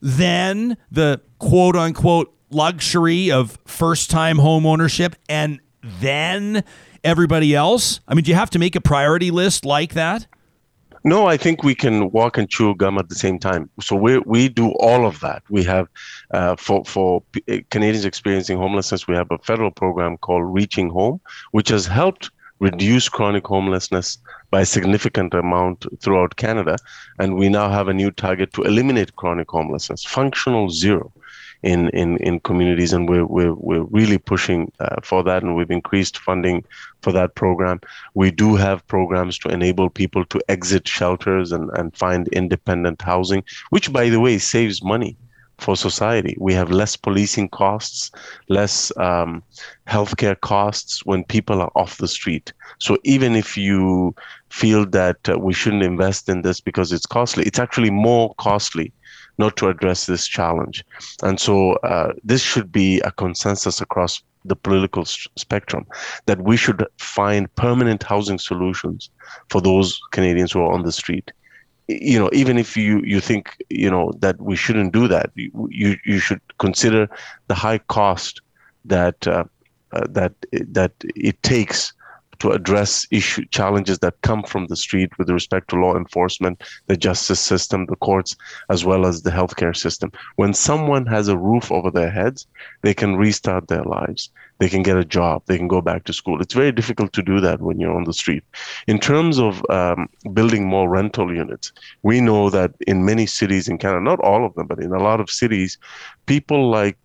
[0.00, 6.64] then the quote unquote luxury of first time home ownership, and then
[7.04, 8.00] everybody else?
[8.06, 10.26] I mean, do you have to make a priority list like that?
[11.04, 13.68] No, I think we can walk and chew gum at the same time.
[13.80, 15.42] So we we do all of that.
[15.50, 15.88] We have
[16.30, 17.24] uh, for for
[17.70, 21.20] Canadians experiencing homelessness, we have a federal program called Reaching Home,
[21.50, 22.30] which has helped
[22.60, 24.18] reduce chronic homelessness
[24.52, 26.76] by a significant amount throughout Canada.
[27.18, 31.10] And we now have a new target to eliminate chronic homelessness, functional zero
[31.62, 32.92] in, in, in communities.
[32.92, 35.42] And we're, we're, we're really pushing uh, for that.
[35.42, 36.64] And we've increased funding
[37.00, 37.80] for that program.
[38.12, 43.42] We do have programs to enable people to exit shelters and, and find independent housing,
[43.70, 45.16] which, by the way, saves money
[45.58, 46.36] for society.
[46.38, 48.10] We have less policing costs,
[48.48, 49.42] less um,
[49.86, 52.52] healthcare costs when people are off the street.
[52.78, 54.14] So even if you
[54.50, 58.92] feel that uh, we shouldn't invest in this because it's costly, it's actually more costly
[59.38, 60.84] not to address this challenge.
[61.22, 65.86] And so uh, this should be a consensus across the political spectrum
[66.26, 69.10] that we should find permanent housing solutions
[69.48, 71.32] for those Canadians who are on the street
[72.00, 75.96] you know even if you you think you know that we shouldn't do that you
[76.04, 77.08] you should consider
[77.48, 78.40] the high cost
[78.84, 79.44] that uh,
[79.92, 81.92] uh, that that it takes
[82.38, 86.96] to address issue challenges that come from the street with respect to law enforcement, the
[86.96, 88.36] justice system, the courts,
[88.70, 90.10] as well as the healthcare system.
[90.36, 92.46] When someone has a roof over their heads,
[92.82, 94.30] they can restart their lives.
[94.58, 95.42] They can get a job.
[95.46, 96.40] They can go back to school.
[96.40, 98.44] It's very difficult to do that when you're on the street.
[98.86, 101.72] In terms of um, building more rental units,
[102.02, 105.02] we know that in many cities in Canada, not all of them, but in a
[105.02, 105.78] lot of cities,
[106.26, 106.96] people like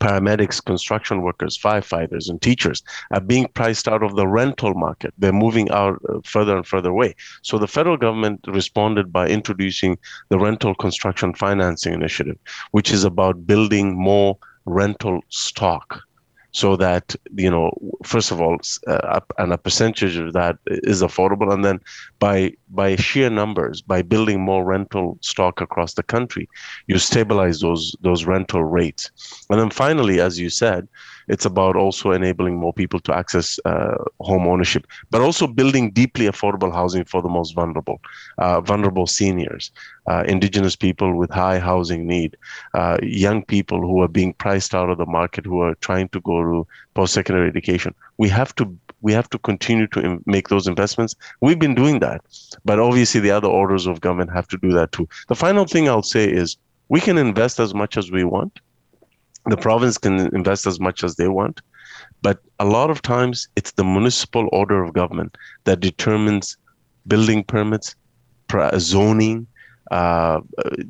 [0.00, 5.12] paramedics, construction workers, firefighters, and teachers are being priced out of the rental market.
[5.18, 7.14] They're moving out uh, further and further away.
[7.42, 12.38] So the federal government responded by introducing the Rental Construction Financing Initiative,
[12.70, 16.02] which is about building more rental stock
[16.54, 17.70] so that you know
[18.04, 21.80] first of all uh, and a percentage of that is affordable and then
[22.20, 26.48] by by sheer numbers by building more rental stock across the country
[26.86, 29.10] you stabilize those those rental rates.
[29.50, 30.88] And then finally as you said
[31.28, 36.26] it's about also enabling more people to access uh, home ownership, but also building deeply
[36.26, 38.00] affordable housing for the most vulnerable,
[38.38, 39.70] uh, vulnerable seniors,
[40.06, 42.36] uh, indigenous people with high housing need,
[42.74, 46.20] uh, young people who are being priced out of the market, who are trying to
[46.20, 47.94] go to post-secondary education.
[48.18, 51.14] We have to we have to continue to make those investments.
[51.42, 52.22] We've been doing that,
[52.64, 55.06] but obviously the other orders of government have to do that too.
[55.28, 56.56] The final thing I'll say is
[56.88, 58.60] we can invest as much as we want
[59.46, 61.60] the province can invest as much as they want
[62.22, 66.56] but a lot of times it's the municipal order of government that determines
[67.06, 67.94] building permits
[68.78, 69.46] zoning
[69.90, 70.40] uh,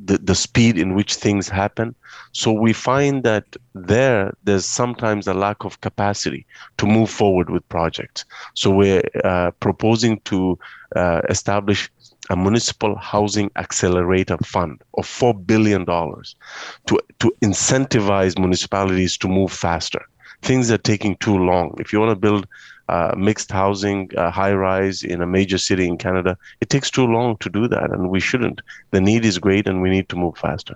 [0.05, 1.93] the, the speed in which things happen.
[2.31, 3.43] So we find that
[3.73, 6.45] there there's sometimes a lack of capacity
[6.77, 8.25] to move forward with projects.
[8.53, 10.57] So we're uh, proposing to
[10.95, 11.91] uh, establish
[12.29, 20.03] a municipal housing accelerator fund of $4 billion to, to incentivize municipalities to move faster.
[20.41, 21.75] Things are taking too long.
[21.79, 22.47] If you want to build
[22.89, 27.05] uh, mixed housing, uh, high rise in a major city in Canada, it takes too
[27.05, 28.61] long to do that, and we shouldn't.
[28.91, 30.75] The need is great, and we need to move faster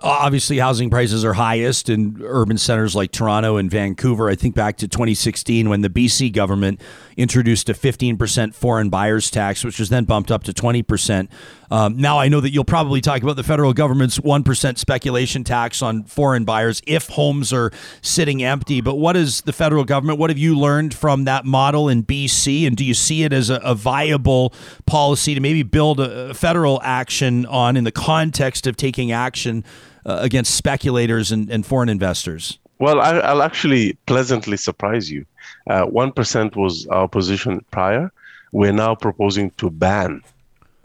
[0.00, 4.30] obviously housing prices are highest in urban centers like Toronto and Vancouver.
[4.30, 6.80] I think back to 2016 when the BC government
[7.16, 11.28] introduced a 15% foreign buyers tax, which was then bumped up to 20%.
[11.70, 15.82] Um, now I know that you'll probably talk about the federal government's 1% speculation tax
[15.82, 18.80] on foreign buyers if homes are sitting empty.
[18.80, 20.20] But what is the federal government?
[20.20, 22.68] What have you learned from that model in BC?
[22.68, 24.54] And do you see it as a, a viable
[24.86, 29.64] policy to maybe build a, a federal action on in the context of taking action
[30.06, 32.58] uh, against speculators and, and foreign investors?
[32.78, 35.24] Well, I, will actually pleasantly surprise you.
[35.68, 38.12] Uh, 1% was our position prior.
[38.52, 40.22] We're now proposing to ban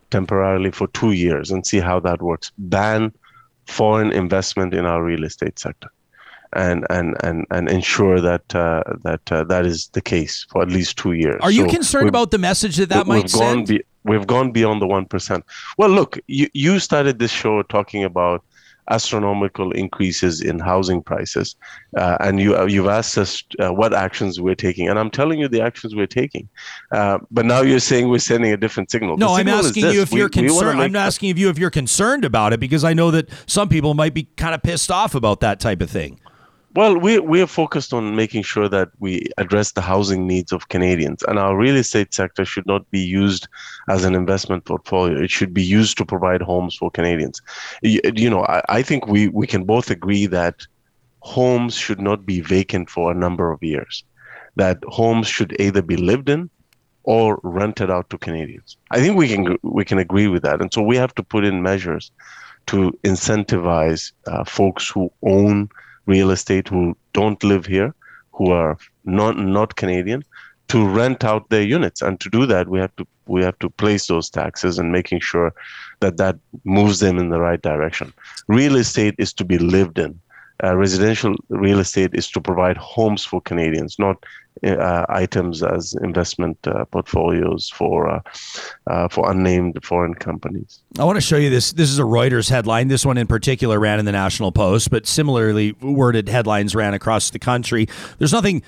[0.09, 2.51] temporarily for two years and see how that works.
[2.57, 3.14] Ban
[3.68, 5.89] foreign investment in our real estate sector.
[6.55, 10.70] and and and and ensure that uh, that uh, that is the case for at
[10.70, 11.39] least two years.
[11.41, 13.68] Are you so concerned about the message that that might send?
[13.68, 15.43] Be, we've gone beyond the one percent.
[15.80, 18.43] Well, look, you you started this show talking about
[18.89, 21.55] astronomical increases in housing prices,
[21.97, 25.39] uh, and you uh, you've asked us uh, what actions we're taking, and I'm telling
[25.39, 26.49] you the actions we're taking.
[26.91, 29.17] Uh, but now you're saying we're sending a different signal.
[29.17, 30.81] No, signal I'm asking you if we, you're concerned.
[30.81, 33.93] I'm asking of you if you're concerned about it because I know that some people
[33.93, 36.19] might be kind of pissed off about that type of thing.
[36.76, 40.69] Well, we we are focused on making sure that we address the housing needs of
[40.69, 43.47] Canadians, and our real estate sector should not be used
[43.89, 45.21] as an investment portfolio.
[45.21, 47.41] It should be used to provide homes for Canadians.
[47.84, 50.65] You, you know, I, I think we we can both agree that
[51.19, 54.03] homes should not be vacant for a number of years.
[54.55, 56.49] That homes should either be lived in
[57.03, 58.78] or rented out to Canadians.
[58.89, 61.45] I think we can we can agree with that, and so we have to put
[61.45, 62.11] in measures
[62.65, 65.69] to incentivize uh, folks who own
[66.06, 67.93] real estate who don't live here,
[68.32, 70.24] who are not not Canadian,
[70.70, 72.01] to rent out their units.
[72.01, 75.22] And to do that, we have to we have to place those taxes and making
[75.22, 75.54] sure
[76.01, 78.14] that that moves them in the right direction.
[78.47, 80.20] Real estate is to be lived in.
[80.64, 84.24] Uh, residential real estate is to provide homes for Canadians, not
[84.64, 88.22] uh, items as investment uh, portfolios for uh,
[88.88, 90.80] uh, for unnamed foreign companies.
[90.99, 91.74] I want to show you this.
[91.74, 92.88] This is a Reuters headline.
[92.88, 97.30] This one in particular ran in the National Post, but similarly worded headlines ran across
[97.30, 97.88] the country.
[98.20, 98.64] There's nothing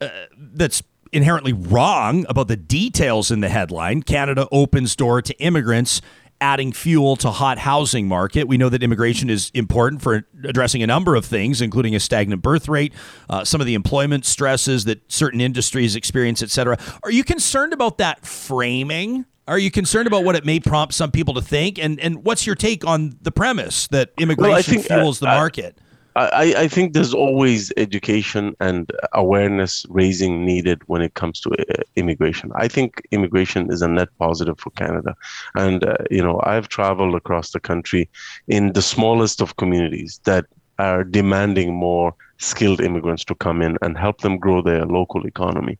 [0.00, 0.82] uh, that's
[1.12, 4.02] inherently wrong about the details in the headline.
[4.02, 6.02] Canada opens door to immigrants
[6.40, 8.48] adding fuel to hot housing market.
[8.48, 12.42] We know that immigration is important for addressing a number of things, including a stagnant
[12.42, 12.92] birth rate,
[13.28, 16.78] uh, some of the employment stresses that certain industries experience, et cetera.
[17.02, 19.24] Are you concerned about that framing?
[19.48, 21.78] Are you concerned about what it may prompt some people to think?
[21.78, 25.34] And and what's your take on the premise that immigration well, think, fuels uh, the
[25.34, 25.78] market?
[25.78, 25.87] I,
[26.18, 32.50] I think there's always education and awareness raising needed when it comes to uh, immigration.
[32.56, 35.14] I think immigration is a net positive for Canada.
[35.54, 38.08] And, uh, you know, I've traveled across the country
[38.48, 40.46] in the smallest of communities that
[40.78, 45.78] are demanding more skilled immigrants to come in and help them grow their local economy.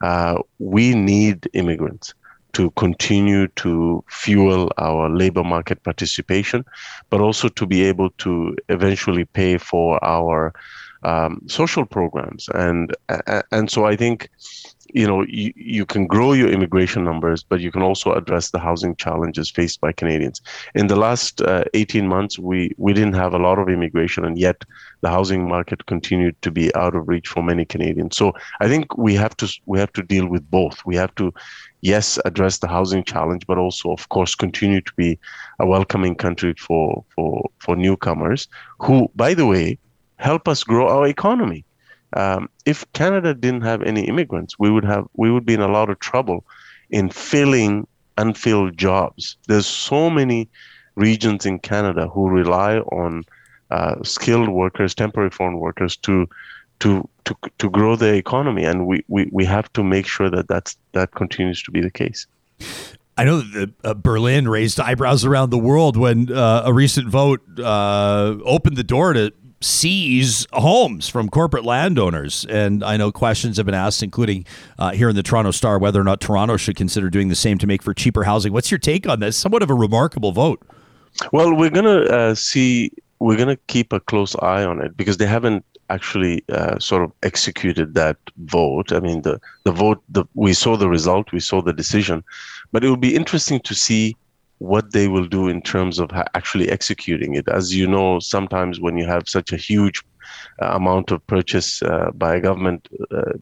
[0.00, 2.14] Uh, we need immigrants
[2.52, 6.64] to continue to fuel our labor market participation,
[7.10, 10.52] but also to be able to eventually pay for our
[11.02, 12.48] um, social programs.
[12.54, 12.94] And
[13.50, 14.28] and so I think
[14.92, 18.58] you know you, you can grow your immigration numbers but you can also address the
[18.58, 20.40] housing challenges faced by canadians.
[20.74, 24.38] In the last uh, 18 months we we didn't have a lot of immigration and
[24.38, 24.64] yet
[25.02, 28.16] the housing market continued to be out of reach for many canadians.
[28.16, 30.84] So i think we have to we have to deal with both.
[30.84, 31.32] We have to
[31.80, 35.18] yes, address the housing challenge, but also, of course, continue to be
[35.58, 39.78] a welcoming country for, for, for newcomers who, by the way,
[40.16, 41.64] help us grow our economy.
[42.14, 45.68] Um, if Canada didn't have any immigrants, we would have we would be in a
[45.68, 46.44] lot of trouble
[46.90, 47.86] in filling
[48.18, 49.36] unfilled jobs.
[49.46, 50.48] There's so many
[50.96, 53.24] regions in Canada who rely on
[53.70, 56.28] uh, skilled workers, temporary foreign workers to
[56.80, 60.48] to to to grow the economy, and we, we, we have to make sure that
[60.48, 62.26] that's that continues to be the case.
[63.16, 67.40] I know that uh, Berlin raised eyebrows around the world when uh, a recent vote
[67.58, 72.46] uh, opened the door to seize homes from corporate landowners.
[72.48, 74.46] And I know questions have been asked, including
[74.78, 77.58] uh, here in the Toronto Star, whether or not Toronto should consider doing the same
[77.58, 78.52] to make for cheaper housing.
[78.52, 79.36] What's your take on this?
[79.36, 80.62] Somewhat of a remarkable vote.
[81.32, 82.90] Well, we're going to uh, see,
[83.20, 87.02] we're going to keep a close eye on it because they haven't actually uh, sort
[87.02, 88.92] of executed that vote.
[88.92, 92.24] I mean, the the vote, the, we saw the result, we saw the decision,
[92.72, 94.16] but it will be interesting to see
[94.58, 97.48] what they will do in terms of actually executing it.
[97.48, 100.02] As you know, sometimes when you have such a huge
[100.58, 103.32] amount of purchase uh, by government, uh,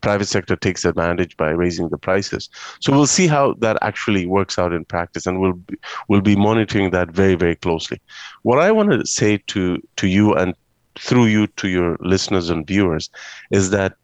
[0.00, 2.48] private sector takes advantage by raising the prices.
[2.80, 5.76] So we'll see how that actually works out in practice, and we'll be,
[6.08, 8.00] we'll be monitoring that very very closely.
[8.42, 10.54] What I want to say to to you and
[10.98, 13.10] through you to your listeners and viewers
[13.50, 13.94] is that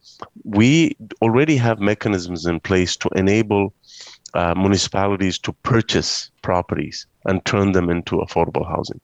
[0.44, 3.74] we already have mechanisms in place to enable
[4.34, 9.00] uh, municipalities to purchase properties and turn them into affordable housing.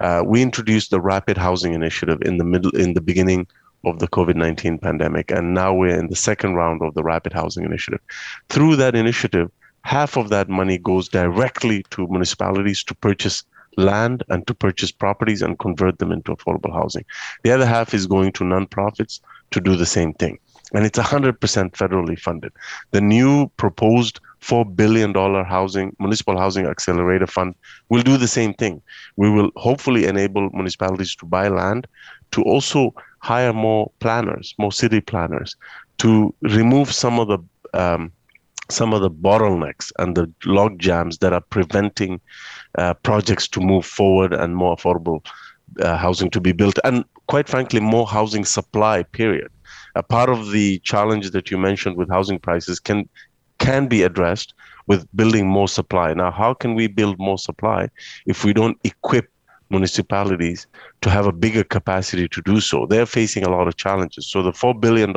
[0.00, 3.46] Uh, we introduced the Rapid Housing Initiative in the middle, in the beginning
[3.84, 7.64] of the COVID-19 pandemic, and now we're in the second round of the Rapid Housing
[7.64, 8.00] Initiative.
[8.48, 9.50] Through that initiative,
[9.82, 13.44] half of that money goes directly to municipalities to purchase
[13.76, 17.04] land and to purchase properties and convert them into affordable housing.
[17.42, 19.20] The other half is going to nonprofits
[19.50, 20.38] to do the same thing.
[20.72, 22.52] And it's 100% federally funded.
[22.92, 25.14] The new proposed $4 billion
[25.44, 27.54] housing, municipal housing accelerator fund
[27.88, 28.82] will do the same thing.
[29.16, 31.86] We will hopefully enable municipalities to buy land,
[32.32, 35.56] to also hire more planners, more city planners,
[35.98, 37.38] to remove some of the
[37.72, 38.12] um,
[38.70, 42.18] some of the bottlenecks and the log jams that are preventing
[42.78, 45.20] uh, projects to move forward and more affordable
[45.80, 49.02] uh, housing to be built, and quite frankly, more housing supply.
[49.02, 49.50] Period.
[49.96, 53.08] A part of the challenge that you mentioned with housing prices can
[53.64, 54.52] can be addressed
[54.86, 56.12] with building more supply.
[56.12, 57.88] Now, how can we build more supply
[58.26, 59.30] if we don't equip
[59.70, 60.66] municipalities
[61.00, 62.86] to have a bigger capacity to do so?
[62.86, 64.26] They're facing a lot of challenges.
[64.26, 65.12] So the $4 billion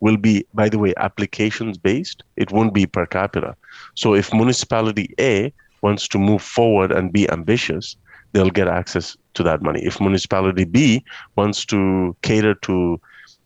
[0.00, 2.24] will be, by the way, applications based.
[2.36, 3.54] It won't be per capita.
[3.94, 5.52] So if municipality A
[5.82, 7.96] wants to move forward and be ambitious,
[8.32, 9.84] they'll get access to that money.
[9.84, 11.04] If municipality B
[11.36, 13.00] wants to cater to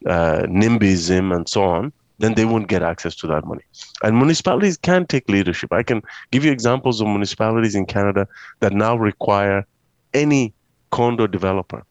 [0.07, 3.63] uh, NIMBYism and so on, then they won't get access to that money.
[4.03, 5.73] And municipalities can take leadership.
[5.73, 8.27] I can give you examples of municipalities in Canada
[8.61, 9.67] that now require
[10.15, 10.55] any
[10.91, 11.85] condo developer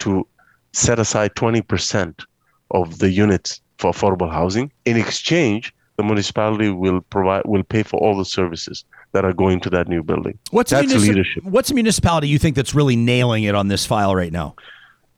[0.00, 0.26] to
[0.72, 2.24] set aside 20%
[2.72, 4.70] of the units for affordable housing.
[4.84, 9.60] In exchange, the municipality will provide will pay for all the services that are going
[9.60, 10.38] to that new building.
[10.50, 11.44] What's that's munici- leadership.
[11.44, 14.54] What's a municipality you think that's really nailing it on this file right now?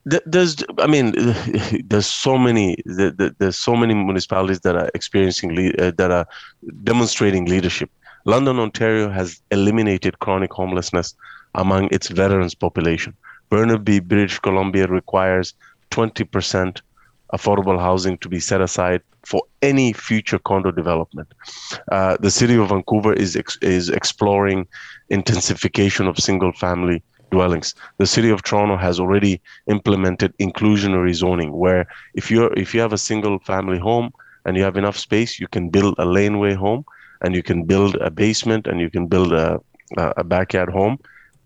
[0.05, 1.13] There's i mean
[1.87, 6.27] there's so many there's so many municipalities that are experiencing uh, that are
[6.83, 7.91] demonstrating leadership
[8.25, 11.15] london ontario has eliminated chronic homelessness
[11.55, 13.17] among its veterans population
[13.49, 15.55] burnaby british columbia requires
[15.93, 16.81] 20%
[17.33, 21.29] affordable housing to be set aside for any future condo development.
[21.91, 24.67] Uh, the city of Vancouver is ex- is exploring
[25.09, 27.74] intensification of single family dwellings.
[27.99, 32.93] The city of Toronto has already implemented inclusionary zoning, where if you're if you have
[32.95, 34.11] a single family home
[34.45, 36.85] and you have enough space, you can build a laneway home,
[37.22, 39.61] and you can build a basement, and you can build a
[40.22, 40.99] a backyard home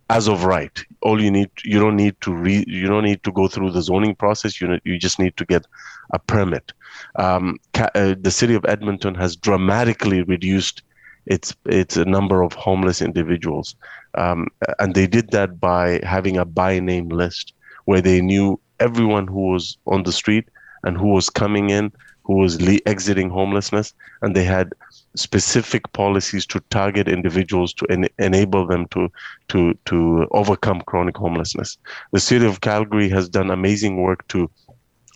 [0.09, 0.85] as of right.
[1.03, 3.83] All you need you don't need to re, you don't need to go through the
[3.83, 4.61] zoning process.
[4.61, 5.67] You you just need to get
[6.13, 6.73] a permit.
[7.17, 10.83] Um, ca- uh, the city of Edmonton has dramatically reduced
[11.27, 13.75] its its a number of homeless individuals,
[14.17, 14.49] um,
[14.79, 17.53] and they did that by having a by name list
[17.85, 20.49] where they knew everyone who was on the street
[20.85, 21.93] and who was coming in,
[22.25, 24.73] who was le- exiting homelessness, and they had
[25.15, 29.09] specific policies to target individuals to en- enable them to
[29.49, 31.79] to to overcome chronic homelessness.
[32.13, 34.51] The city of Calgary has done amazing work to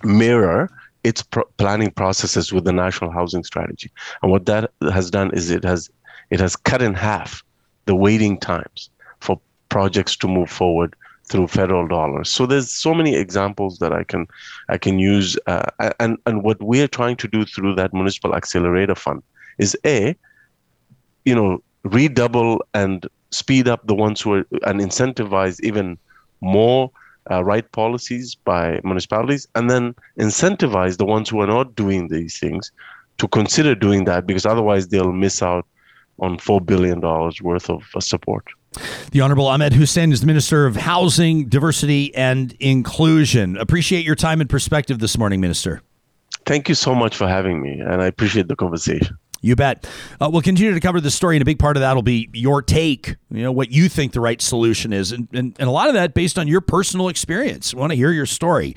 [0.05, 0.71] mirror
[1.03, 1.23] its
[1.57, 3.91] planning processes with the national housing strategy.
[4.23, 5.91] And what that has done is it has
[6.31, 7.43] it has cut in half
[7.87, 12.29] the waiting times for projects to move forward through federal dollars.
[12.29, 14.27] So there's so many examples that I can
[14.69, 15.71] I can use, uh,
[16.01, 19.23] and and what we're trying to do through that municipal accelerator fund
[19.59, 20.17] is a,
[21.25, 25.97] you know, redouble and speed up the ones who are and incentivize even
[26.41, 26.91] more
[27.31, 32.39] uh, right policies by municipalities, and then incentivize the ones who are not doing these
[32.39, 32.73] things
[33.19, 35.67] to consider doing that because otherwise they'll miss out
[36.21, 38.47] on $4 billion worth of uh, support.
[39.11, 43.57] The Honorable Ahmed Hussen is the Minister of Housing, Diversity, and Inclusion.
[43.57, 45.83] Appreciate your time and perspective this morning, Minister.
[46.47, 49.19] Thank you so much for having me, and I appreciate the conversation.
[49.43, 49.89] You bet.
[50.21, 52.29] Uh, we'll continue to cover this story, and a big part of that will be
[52.35, 55.13] your take, you know, what you think the right solution is.
[55.13, 57.73] And, and, and a lot of that based on your personal experience.
[57.75, 58.75] I want to hear your story.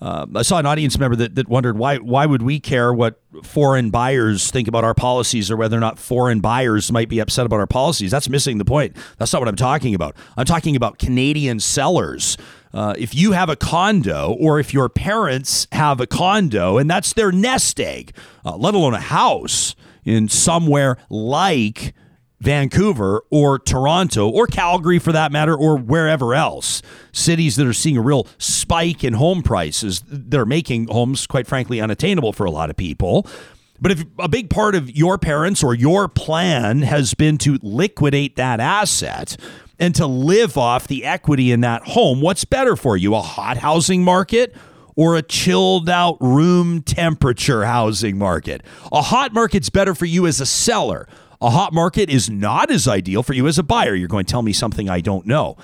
[0.00, 3.20] Uh, I saw an audience member that, that wondered why why would we care what
[3.42, 7.46] foreign buyers think about our policies or whether or not foreign buyers might be upset
[7.46, 8.10] about our policies.
[8.10, 8.96] That's missing the point.
[9.18, 10.14] That's not what I'm talking about.
[10.36, 12.36] I'm talking about Canadian sellers.
[12.74, 17.14] Uh, if you have a condo or if your parents have a condo and that's
[17.14, 19.74] their nest egg, uh, let alone a house
[20.04, 21.94] in somewhere like
[22.40, 26.82] Vancouver or Toronto or Calgary for that matter or wherever else.
[27.12, 31.46] Cities that are seeing a real spike in home prices that are making homes, quite
[31.46, 33.26] frankly, unattainable for a lot of people.
[33.80, 38.36] But if a big part of your parents or your plan has been to liquidate
[38.36, 39.36] that asset
[39.78, 43.14] and to live off the equity in that home, what's better for you?
[43.14, 44.54] A hot housing market
[44.94, 48.62] or a chilled out room temperature housing market?
[48.92, 51.06] A hot market's better for you as a seller.
[51.40, 53.94] A hot market is not as ideal for you as a buyer.
[53.94, 55.56] You're going to tell me something I don't know.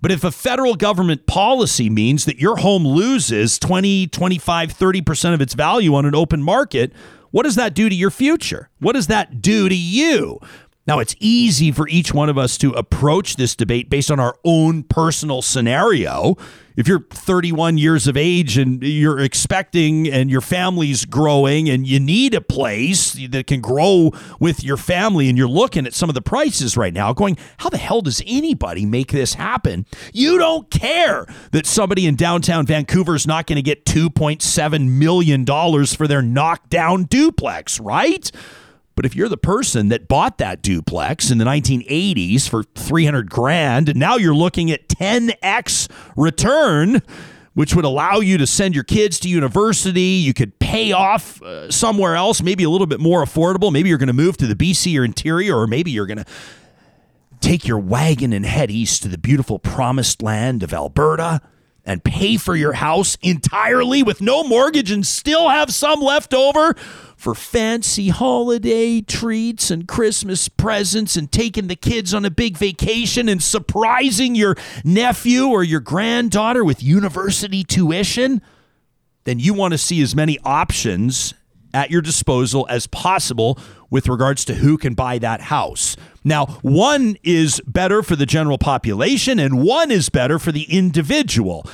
[0.00, 5.40] But if a federal government policy means that your home loses 20, 25, 30% of
[5.40, 6.92] its value on an open market,
[7.30, 8.68] what does that do to your future?
[8.78, 10.38] What does that do to you?
[10.86, 14.36] Now, it's easy for each one of us to approach this debate based on our
[14.44, 16.36] own personal scenario.
[16.76, 21.98] If you're 31 years of age and you're expecting and your family's growing and you
[21.98, 26.14] need a place that can grow with your family and you're looking at some of
[26.14, 29.86] the prices right now going how the hell does anybody make this happen?
[30.12, 35.44] You don't care that somebody in downtown Vancouver is not going to get 2.7 million
[35.44, 38.30] dollars for their knockdown duplex right
[38.96, 43.90] but if you're the person that bought that duplex in the 1980s for 300 grand
[43.90, 47.02] and now you're looking at 10x return,
[47.52, 51.70] which would allow you to send your kids to university, you could pay off uh,
[51.70, 53.70] somewhere else, maybe a little bit more affordable.
[53.70, 56.26] Maybe you're going to move to the BC or interior, or maybe you're going to
[57.40, 61.42] take your wagon and head east to the beautiful promised land of Alberta
[61.84, 66.74] and pay for your house entirely with no mortgage and still have some left over
[67.16, 73.28] for fancy holiday treats and Christmas presents and taking the kids on a big vacation
[73.28, 74.54] and surprising your
[74.84, 78.42] nephew or your granddaughter with university tuition,
[79.24, 81.34] then you want to see as many options
[81.72, 83.58] at your disposal as possible
[83.90, 85.96] with regards to who can buy that house.
[86.22, 91.66] Now, one is better for the general population and one is better for the individual.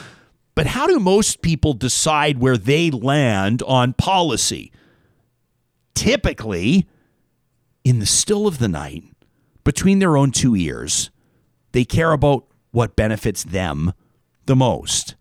[0.54, 4.70] But how do most people decide where they land on policy?
[5.94, 6.86] Typically
[7.84, 9.04] in the still of the night
[9.64, 11.10] between their own two ears,
[11.72, 13.92] they care about what benefits them
[14.46, 15.14] the most.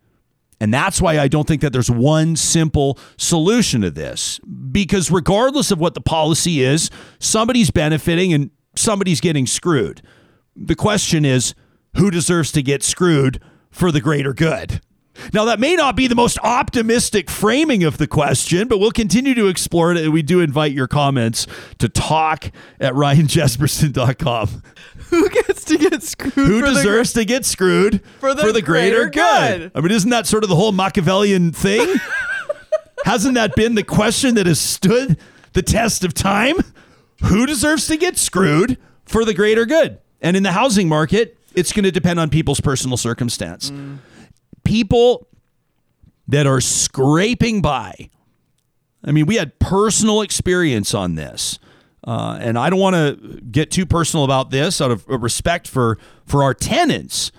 [0.60, 4.40] And that's why I don't think that there's one simple solution to this.
[4.72, 10.04] Because regardless of what the policy is, somebody's benefiting and somebody's getting screwed.
[10.56, 11.56] The question is
[11.98, 13.42] who deserves to get screwed
[13.72, 14.82] for the greater good?
[15.34, 19.34] Now, that may not be the most optimistic framing of the question, but we'll continue
[19.36, 19.98] to explore it.
[20.04, 21.48] And we do invite your comments
[21.80, 24.64] to talk at ryanjespersen.com.
[25.10, 26.34] Who gets to get screwed?
[26.34, 29.72] Who deserves to get screwed for the, for the greater, greater good?
[29.76, 31.96] I mean, isn't that sort of the whole Machiavellian thing?
[33.06, 35.18] Hasn't that been the question that has stood
[35.54, 36.56] the test of time?
[37.24, 40.00] Who deserves to get screwed for the greater good?
[40.22, 43.72] And in the housing market, it's going to depend on people's personal circumstance.
[43.72, 44.00] Mm
[44.64, 45.28] people
[46.28, 48.10] that are scraping by.
[49.04, 51.60] I mean, we had personal experience on this.
[52.04, 55.98] Uh, and I don't want to get too personal about this out of respect for,
[56.26, 57.32] for our tenants.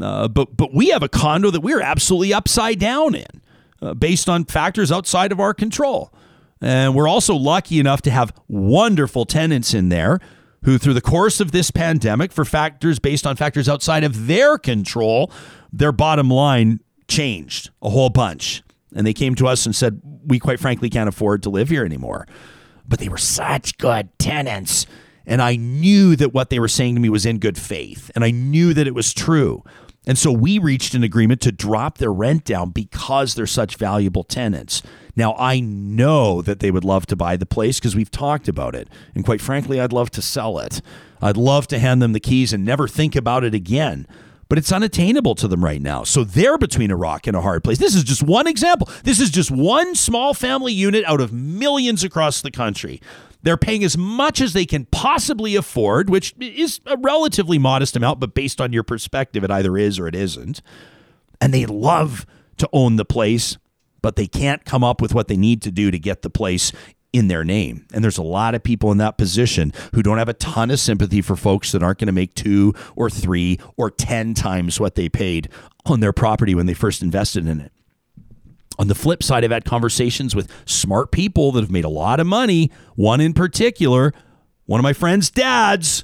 [0.00, 3.42] Uh, but, but we have a condo that we're absolutely upside down in
[3.82, 6.12] uh, based on factors outside of our control.
[6.60, 10.20] And we're also lucky enough to have wonderful tenants in there
[10.64, 14.56] who, through the course of this pandemic, for factors based on factors outside of their
[14.56, 15.30] control,
[15.78, 18.62] their bottom line changed a whole bunch.
[18.94, 21.84] And they came to us and said, We quite frankly can't afford to live here
[21.84, 22.26] anymore.
[22.86, 24.86] But they were such good tenants.
[25.26, 28.10] And I knew that what they were saying to me was in good faith.
[28.14, 29.64] And I knew that it was true.
[30.06, 34.22] And so we reached an agreement to drop their rent down because they're such valuable
[34.22, 34.82] tenants.
[35.16, 38.74] Now, I know that they would love to buy the place because we've talked about
[38.74, 38.88] it.
[39.14, 40.82] And quite frankly, I'd love to sell it.
[41.22, 44.06] I'd love to hand them the keys and never think about it again
[44.48, 46.04] but it's unattainable to them right now.
[46.04, 47.78] So they're between a rock and a hard place.
[47.78, 48.88] This is just one example.
[49.02, 53.00] This is just one small family unit out of millions across the country.
[53.42, 58.18] They're paying as much as they can possibly afford, which is a relatively modest amount,
[58.18, 60.62] but based on your perspective, it either is or it isn't.
[61.40, 62.24] And they love
[62.56, 63.58] to own the place,
[64.00, 66.72] but they can't come up with what they need to do to get the place
[67.14, 67.86] in their name.
[67.94, 70.80] And there's a lot of people in that position who don't have a ton of
[70.80, 74.96] sympathy for folks that aren't going to make two or three or 10 times what
[74.96, 75.48] they paid
[75.86, 77.70] on their property when they first invested in it.
[78.80, 82.18] On the flip side, I've had conversations with smart people that have made a lot
[82.18, 82.72] of money.
[82.96, 84.12] One in particular,
[84.66, 86.02] one of my friend's dads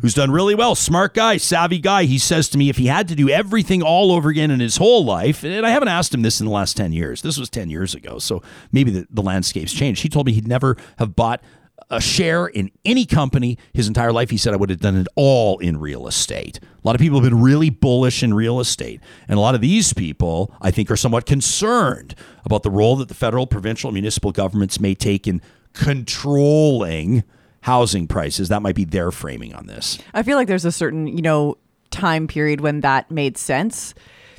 [0.00, 2.04] who's done really well, smart guy, savvy guy.
[2.04, 4.76] He says to me if he had to do everything all over again in his
[4.76, 7.50] whole life, and I haven't asked him this in the last 10 years, this was
[7.50, 8.42] 10 years ago, so
[8.72, 10.02] maybe the, the landscape's changed.
[10.02, 11.42] He told me he'd never have bought
[11.90, 14.30] a share in any company his entire life.
[14.30, 16.60] He said, I would have done it all in real estate.
[16.62, 19.00] A lot of people have been really bullish in real estate.
[19.26, 23.08] And a lot of these people, I think, are somewhat concerned about the role that
[23.08, 25.40] the federal, provincial, municipal governments may take in
[25.72, 27.24] controlling
[27.62, 28.48] housing prices.
[28.48, 29.98] That might be their framing on this.
[30.14, 31.56] I feel like there's a certain, you know,
[31.90, 33.94] time period when that made sense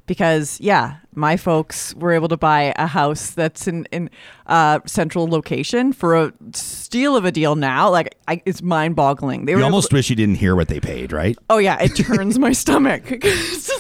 [0.09, 4.09] because yeah, my folks were able to buy a house that's in in
[4.47, 7.55] uh, central location for a steal of a deal.
[7.55, 9.46] Now, like I, it's mind boggling.
[9.46, 11.37] They almost to, wish you didn't hear what they paid, right?
[11.50, 13.09] Oh yeah, it turns my stomach.
[13.12, 13.21] like,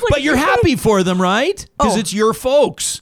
[0.09, 1.65] but you're happy for them, right?
[1.77, 1.99] Because oh.
[1.99, 3.01] it's your folks.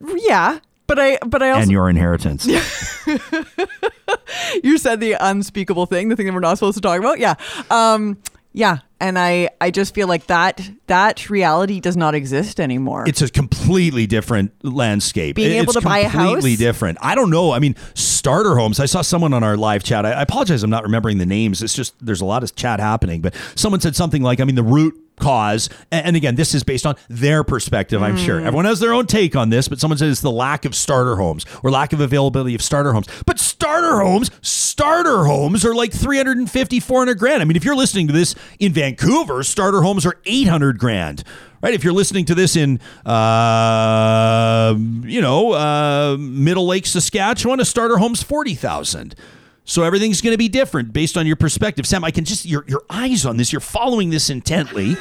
[0.00, 2.46] Yeah, but I but I also and your inheritance.
[4.62, 7.18] you said the unspeakable thing, the thing that we're not supposed to talk about.
[7.18, 7.34] Yeah.
[7.70, 8.18] Um,
[8.52, 8.78] yeah.
[9.04, 13.04] And I I just feel like that that reality does not exist anymore.
[13.06, 15.36] It's a completely different landscape.
[15.36, 16.96] Being able it's to buy a house, completely different.
[17.02, 17.52] I don't know.
[17.52, 18.80] I mean, starter homes.
[18.80, 20.06] I saw someone on our live chat.
[20.06, 20.62] I, I apologize.
[20.62, 21.62] I'm not remembering the names.
[21.62, 23.20] It's just there's a lot of chat happening.
[23.20, 26.84] But someone said something like, I mean, the root cause and, again this is based
[26.84, 28.46] on their perspective i'm sure Mm.
[28.46, 31.14] everyone has their own take on this but someone said it's the lack of starter
[31.14, 35.92] homes or lack of availability of starter homes but starter homes starter homes are like
[35.92, 38.93] 350 400 grand i mean if you're listening to this in vancouver
[39.42, 41.24] starter homes are 800 grand
[41.62, 47.64] right if you're listening to this in uh, you know uh, middle lake saskatchewan a
[47.64, 49.14] starter home's 40000
[49.66, 51.86] so everything's going to be different based on your perspective.
[51.86, 53.50] Sam, I can just your your eyes on this.
[53.50, 54.94] You're following this intently.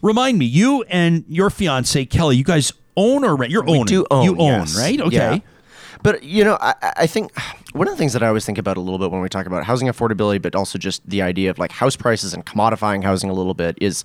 [0.00, 3.52] Remind me, you and your fiance Kelly, you guys own or rent?
[3.52, 3.84] You're We owning.
[3.84, 4.24] do own.
[4.24, 4.78] You own, yes.
[4.78, 4.98] right?
[4.98, 5.14] Okay.
[5.16, 5.38] Yeah.
[6.02, 7.32] But you know, I, I think
[7.72, 9.46] one of the things that I always think about a little bit when we talk
[9.46, 13.30] about housing affordability, but also just the idea of like house prices and commodifying housing
[13.30, 14.04] a little bit is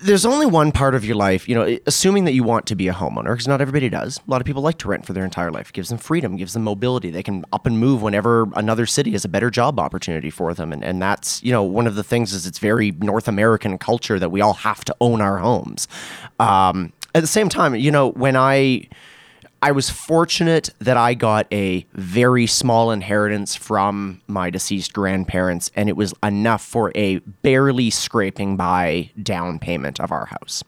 [0.00, 2.88] there's only one part of your life, you know, assuming that you want to be
[2.88, 4.18] a homeowner, because not everybody does.
[4.26, 5.68] A lot of people like to rent for their entire life.
[5.68, 7.10] It gives them freedom, gives them mobility.
[7.10, 10.72] They can up and move whenever another city has a better job opportunity for them.
[10.72, 14.18] And, and that's, you know, one of the things is it's very North American culture
[14.18, 15.88] that we all have to own our homes.
[16.40, 18.88] Um, at the same time, you know, when I
[19.66, 25.88] I was fortunate that I got a very small inheritance from my deceased grandparents, and
[25.88, 30.62] it was enough for a barely scraping by down payment of our house.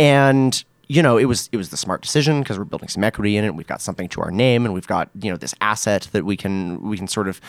[0.00, 3.36] And you know, it was it was the smart decision because we're building some equity
[3.36, 3.54] in it.
[3.54, 6.36] We've got something to our name, and we've got you know this asset that we
[6.36, 7.40] can we can sort of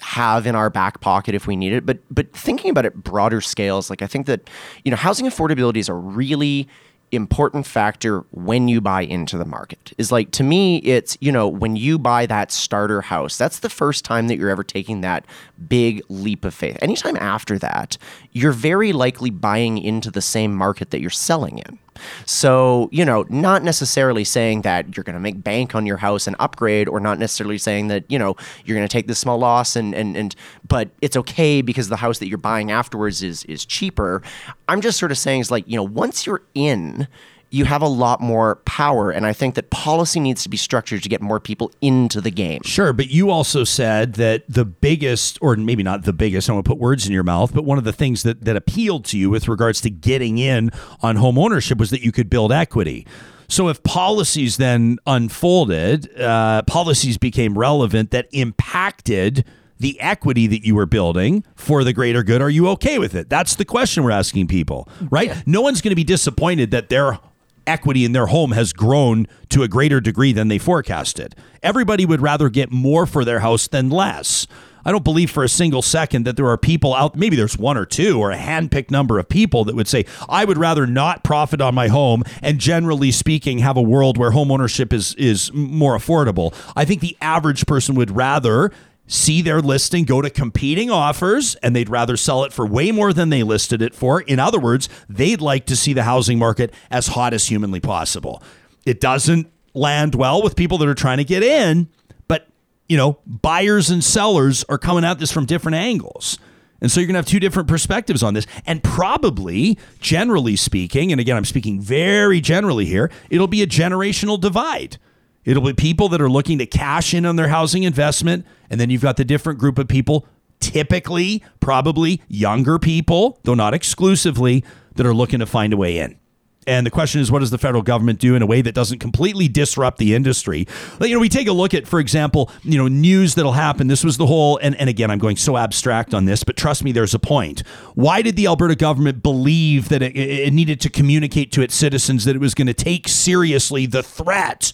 [0.00, 1.86] have in our back pocket if we need it.
[1.86, 4.50] But but thinking about it broader scales, like I think that
[4.84, 6.66] you know housing affordability is a really
[7.14, 9.92] important factor when you buy into the market.
[9.98, 13.70] Is like to me it's you know when you buy that starter house that's the
[13.70, 15.26] first time that you're ever taking that
[15.68, 16.78] big leap of faith.
[16.82, 17.96] Anytime after that
[18.32, 21.78] you're very likely buying into the same market that you're selling in
[22.26, 26.26] so, you know, not necessarily saying that you're going to make bank on your house
[26.26, 29.38] and upgrade, or not necessarily saying that, you know, you're going to take this small
[29.38, 30.34] loss and, and, and,
[30.66, 34.22] but it's okay because the house that you're buying afterwards is, is cheaper.
[34.68, 37.08] I'm just sort of saying is like, you know, once you're in,
[37.54, 39.10] you have a lot more power.
[39.10, 42.30] And I think that policy needs to be structured to get more people into the
[42.30, 42.62] game.
[42.64, 46.56] Sure, but you also said that the biggest, or maybe not the biggest, I don't
[46.56, 49.04] want to put words in your mouth, but one of the things that, that appealed
[49.06, 50.70] to you with regards to getting in
[51.00, 53.06] on home ownership was that you could build equity.
[53.46, 59.44] So if policies then unfolded, uh, policies became relevant that impacted
[59.78, 63.28] the equity that you were building for the greater good, are you okay with it?
[63.28, 65.46] That's the question we're asking people, right?
[65.46, 67.18] No one's going to be disappointed that their
[67.66, 71.34] equity in their home has grown to a greater degree than they forecasted.
[71.62, 74.46] Everybody would rather get more for their house than less.
[74.84, 77.76] I don't believe for a single second that there are people out, maybe there's one
[77.76, 81.24] or two or a handpicked number of people that would say, I would rather not
[81.24, 85.50] profit on my home and generally speaking have a world where home ownership is, is
[85.54, 86.54] more affordable.
[86.76, 88.72] I think the average person would rather
[89.06, 93.12] see their listing go to competing offers and they'd rather sell it for way more
[93.12, 94.22] than they listed it for.
[94.22, 98.42] In other words, they'd like to see the housing market as hot as humanly possible.
[98.86, 101.88] It doesn't land well with people that are trying to get in,
[102.28, 102.46] but
[102.88, 106.38] you know, buyers and sellers are coming at this from different angles.
[106.80, 108.46] And so you're going to have two different perspectives on this.
[108.66, 114.38] And probably, generally speaking, and again, I'm speaking very generally here, it'll be a generational
[114.38, 114.98] divide.
[115.44, 118.46] It'll be people that are looking to cash in on their housing investment.
[118.70, 120.26] And then you've got the different group of people,
[120.60, 124.64] typically, probably younger people, though not exclusively,
[124.96, 126.18] that are looking to find a way in.
[126.66, 128.98] And the question is, what does the federal government do in a way that doesn't
[128.98, 130.66] completely disrupt the industry?
[130.98, 133.88] Like, you know, we take a look at, for example, you know, news that'll happen.
[133.88, 136.82] This was the whole, and, and again, I'm going so abstract on this, but trust
[136.82, 137.62] me, there's a point.
[137.94, 142.24] Why did the Alberta government believe that it, it needed to communicate to its citizens
[142.24, 144.72] that it was going to take seriously the threat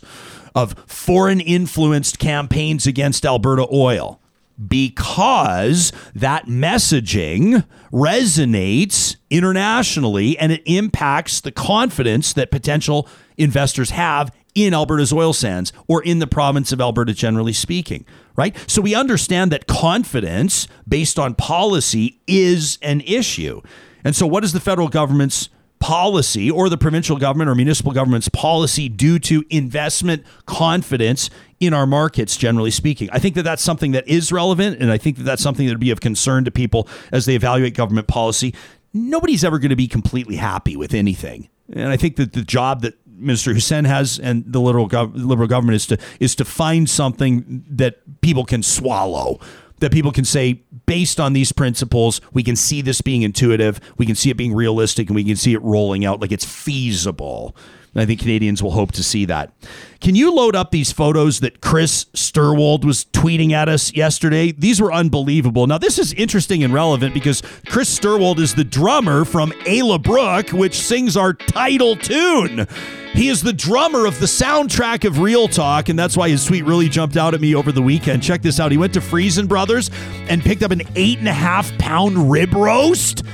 [0.55, 4.21] of foreign influenced campaigns against Alberta oil?
[4.69, 13.09] because that messaging resonates internationally and it impacts the confidence that potential
[13.39, 18.05] investors have in Alberta's oil sands or in the province of Alberta, generally speaking,
[18.37, 18.57] right?
[18.67, 23.63] So we understand that confidence based on policy is an issue.
[24.05, 25.51] And so, what is the federal government's
[25.81, 31.87] policy or the provincial government or municipal government's policy due to investment confidence in our
[31.87, 33.09] markets generally speaking.
[33.13, 35.73] I think that that's something that is relevant and i think that that's something that
[35.73, 38.55] would be of concern to people as they evaluate government policy.
[38.93, 41.49] Nobody's ever going to be completely happy with anything.
[41.73, 45.47] And i think that the job that Minister Hussen has and the liberal, gov- liberal
[45.47, 49.39] government is to is to find something that people can swallow
[49.81, 54.07] that people can say, based on these principles, we can see this being intuitive, we
[54.07, 57.57] can see it being realistic, and we can see it rolling out like it's feasible.
[57.95, 59.53] I think Canadians will hope to see that.
[60.01, 64.53] Can you load up these photos that Chris Sturwold was tweeting at us yesterday?
[64.53, 65.67] These were unbelievable.
[65.67, 70.51] Now, this is interesting and relevant because Chris Sturwold is the drummer from Ayla Brook,
[70.51, 72.69] which sings our title tune.
[73.13, 76.65] He is the drummer of the soundtrack of Real Talk, and that's why his tweet
[76.65, 78.23] really jumped out at me over the weekend.
[78.23, 78.71] Check this out.
[78.71, 79.91] He went to Friesen Brothers
[80.29, 83.25] and picked up an eight and a half pound rib roast.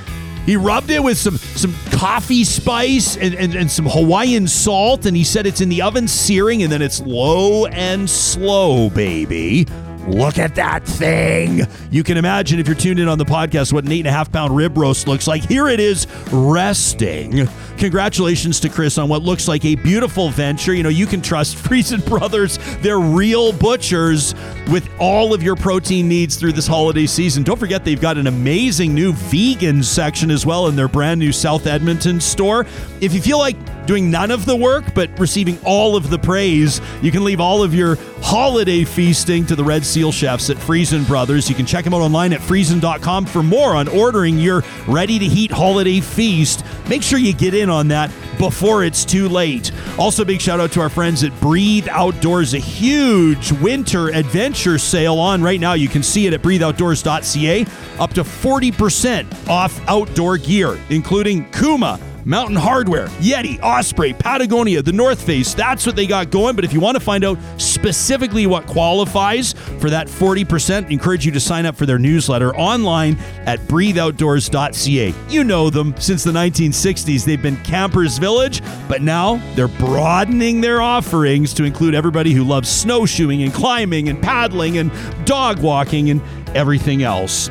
[0.46, 5.16] He rubbed it with some some coffee spice and, and, and some Hawaiian salt, and
[5.16, 9.66] he said it's in the oven searing, and then it's low and slow, baby.
[10.06, 11.62] Look at that thing.
[11.90, 14.12] You can imagine if you're tuned in on the podcast what an eight and a
[14.12, 15.42] half pound rib roast looks like.
[15.48, 17.48] Here it is resting.
[17.76, 20.72] Congratulations to Chris on what looks like a beautiful venture.
[20.72, 22.58] You know, you can trust Friesen Brothers.
[22.78, 24.34] They're real butchers
[24.70, 27.42] with all of your protein needs through this holiday season.
[27.42, 31.32] Don't forget, they've got an amazing new vegan section as well in their brand new
[31.32, 32.64] South Edmonton store.
[33.00, 33.56] If you feel like
[33.86, 37.62] doing none of the work but receiving all of the praise, you can leave all
[37.62, 41.48] of your holiday feasting to the Red Seal chefs at Friesen Brothers.
[41.48, 45.24] You can check them out online at friesen.com for more on ordering your ready to
[45.24, 46.66] heat holiday feast.
[46.86, 49.72] Make sure you get in on that before it's too late.
[49.98, 55.18] Also, big shout out to our friends at Breathe Outdoors, a huge winter adventure sale
[55.18, 55.72] on right now.
[55.72, 57.64] You can see it at breatheoutdoors.ca,
[57.98, 61.98] up to 40% off outdoor gear, including Kuma.
[62.26, 65.54] Mountain Hardwear, Yeti, Osprey, Patagonia, the North Face.
[65.54, 66.56] That's what they got going.
[66.56, 71.24] But if you want to find out specifically what qualifies for that 40%, I encourage
[71.24, 73.16] you to sign up for their newsletter online
[73.46, 75.14] at breatheoutdoors.ca.
[75.28, 77.24] You know them since the 1960s.
[77.24, 82.68] They've been Campers Village, but now they're broadening their offerings to include everybody who loves
[82.68, 84.90] snowshoeing and climbing and paddling and
[85.26, 86.20] dog walking and
[86.56, 87.48] everything else.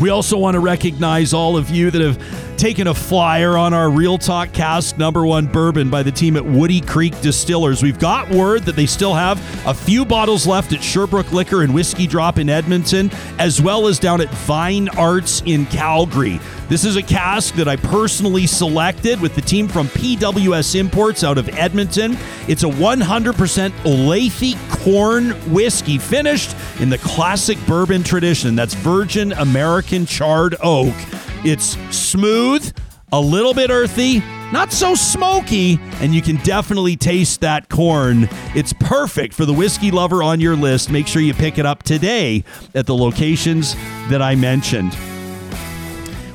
[0.00, 3.90] We also want to recognize all of you that have taken a flyer on our
[3.90, 7.82] Real Talk Cast number one bourbon by the team at Woody Creek Distillers.
[7.82, 11.74] We've got word that they still have a few bottles left at Sherbrooke Liquor and
[11.74, 16.40] Whiskey Drop in Edmonton, as well as down at Vine Arts in Calgary.
[16.68, 21.38] This is a cask that I personally selected with the team from PWS Imports out
[21.38, 22.16] of Edmonton.
[22.48, 28.54] It's a 100% Olathe corn whiskey finished in the classic bourbon tradition.
[28.54, 30.94] That's virgin American charred oak.
[31.44, 32.72] It's smooth,
[33.10, 34.20] a little bit earthy,
[34.52, 38.28] not so smoky, and you can definitely taste that corn.
[38.54, 40.88] It's perfect for the whiskey lover on your list.
[40.90, 42.44] Make sure you pick it up today
[42.76, 43.74] at the locations
[44.08, 44.96] that I mentioned.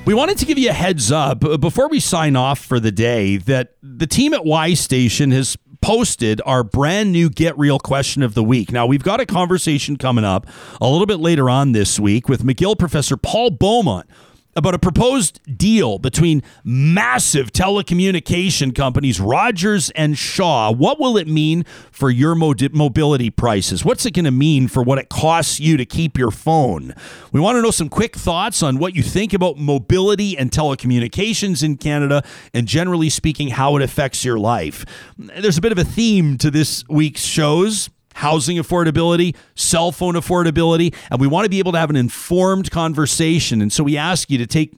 [0.05, 2.91] We wanted to give you a heads up uh, before we sign off for the
[2.91, 8.23] day that the team at Y Station has posted our brand new Get Real question
[8.23, 8.73] of the week.
[8.73, 10.47] Now, we've got a conversation coming up
[10.81, 14.09] a little bit later on this week with McGill professor Paul Beaumont
[14.57, 20.71] about a proposed deal between massive telecommunication companies, Rogers and Shaw.
[20.71, 23.85] What will it mean for your mobility prices?
[23.85, 26.95] What's it going to mean for what it costs you to keep your phone?
[27.31, 31.63] We want to know some quick thoughts on what you think about mobility and telecommunications
[31.63, 32.23] in Canada,
[32.53, 34.84] and generally speaking, how it affects your life.
[35.17, 40.94] There's a bit of a theme to this week's shows housing affordability, cell phone affordability,
[41.11, 43.61] and we want to be able to have an informed conversation.
[43.61, 44.73] And so we ask you to take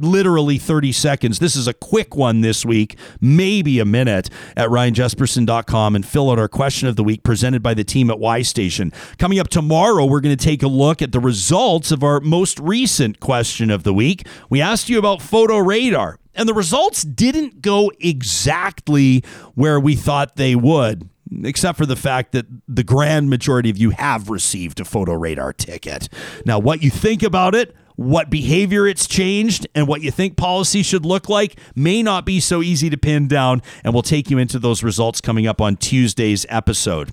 [0.00, 1.38] literally 30 seconds.
[1.38, 6.38] This is a quick one this week, maybe a minute at ryanjespersen.com and fill out
[6.38, 8.92] our question of the week presented by the team at Y Station.
[9.18, 12.58] Coming up tomorrow, we're going to take a look at the results of our most
[12.58, 14.26] recent question of the week.
[14.48, 19.22] We asked you about photo radar, and the results didn't go exactly
[19.54, 21.09] where we thought they would
[21.44, 25.52] except for the fact that the grand majority of you have received a photo radar
[25.52, 26.08] ticket.
[26.44, 30.82] Now, what you think about it, what behavior it's changed, and what you think policy
[30.82, 34.38] should look like may not be so easy to pin down, and we'll take you
[34.38, 37.12] into those results coming up on Tuesday's episode.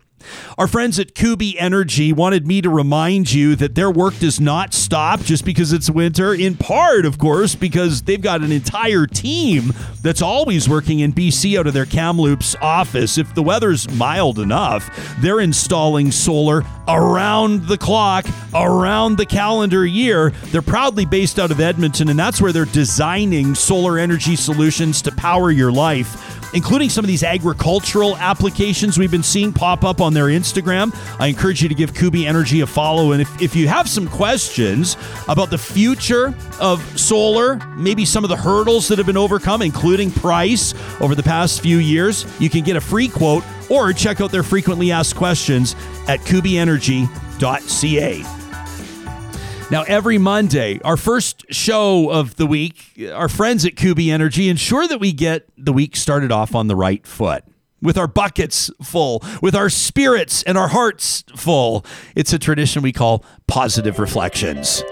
[0.57, 4.73] Our friends at Kuby Energy wanted me to remind you that their work does not
[4.73, 9.73] stop just because it's winter, in part, of course, because they've got an entire team
[10.01, 13.17] that's always working in BC out of their Kamloops office.
[13.17, 14.89] If the weather's mild enough,
[15.19, 20.31] they're installing solar around the clock, around the calendar year.
[20.45, 25.11] They're proudly based out of Edmonton, and that's where they're designing solar energy solutions to
[25.11, 30.13] power your life including some of these agricultural applications we've been seeing pop up on
[30.13, 30.95] their Instagram.
[31.19, 33.11] I encourage you to give Kuby Energy a follow.
[33.11, 34.97] And if, if you have some questions
[35.27, 40.11] about the future of solar, maybe some of the hurdles that have been overcome, including
[40.11, 44.31] price over the past few years, you can get a free quote or check out
[44.31, 45.75] their frequently asked questions
[46.07, 48.36] at kubyenergy.ca.
[49.69, 54.87] Now, every Monday, our first show of the week, our friends at Kuby Energy ensure
[54.87, 57.43] that we get the week started off on the right foot.
[57.81, 61.85] With our buckets full, with our spirits and our hearts full.
[62.15, 64.83] It's a tradition we call positive reflections.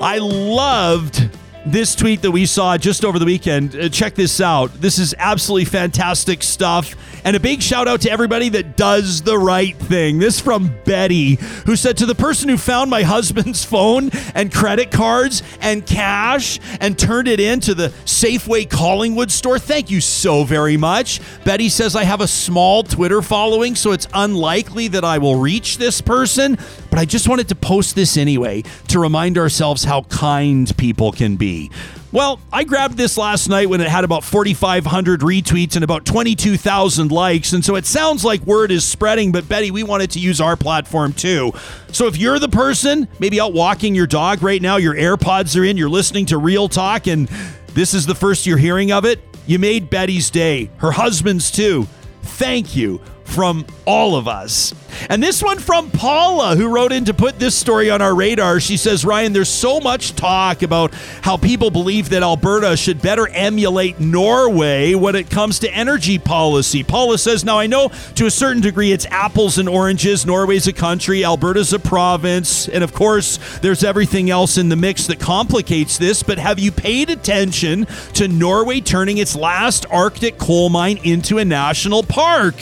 [0.00, 1.28] I loved
[1.72, 3.76] this tweet that we saw just over the weekend.
[3.76, 4.72] Uh, check this out.
[4.80, 6.94] This is absolutely fantastic stuff.
[7.24, 10.18] And a big shout out to everybody that does the right thing.
[10.18, 11.34] This from Betty,
[11.66, 16.58] who said to the person who found my husband's phone and credit cards and cash
[16.80, 21.20] and turned it into the Safeway Collingwood store, thank you so very much.
[21.44, 25.78] Betty says, I have a small Twitter following, so it's unlikely that I will reach
[25.78, 26.56] this person,
[26.88, 31.36] but I just wanted to post this anyway to remind ourselves how kind people can
[31.36, 31.57] be.
[32.10, 37.12] Well, I grabbed this last night when it had about 4,500 retweets and about 22,000
[37.12, 37.52] likes.
[37.52, 40.56] And so it sounds like word is spreading, but Betty, we wanted to use our
[40.56, 41.52] platform too.
[41.92, 45.64] So if you're the person, maybe out walking your dog right now, your AirPods are
[45.64, 47.28] in, you're listening to Real Talk, and
[47.74, 51.86] this is the first you're hearing of it, you made Betty's day, her husband's too.
[52.22, 54.74] Thank you from all of us.
[55.10, 58.58] And this one from Paula, who wrote in to put this story on our radar.
[58.58, 63.28] She says, Ryan, there's so much talk about how people believe that Alberta should better
[63.28, 66.82] emulate Norway when it comes to energy policy.
[66.82, 70.24] Paula says, Now I know to a certain degree it's apples and oranges.
[70.24, 72.66] Norway's a country, Alberta's a province.
[72.66, 76.22] And of course, there's everything else in the mix that complicates this.
[76.22, 81.44] But have you paid attention to Norway turning its last Arctic coal mine into a
[81.44, 82.54] national park?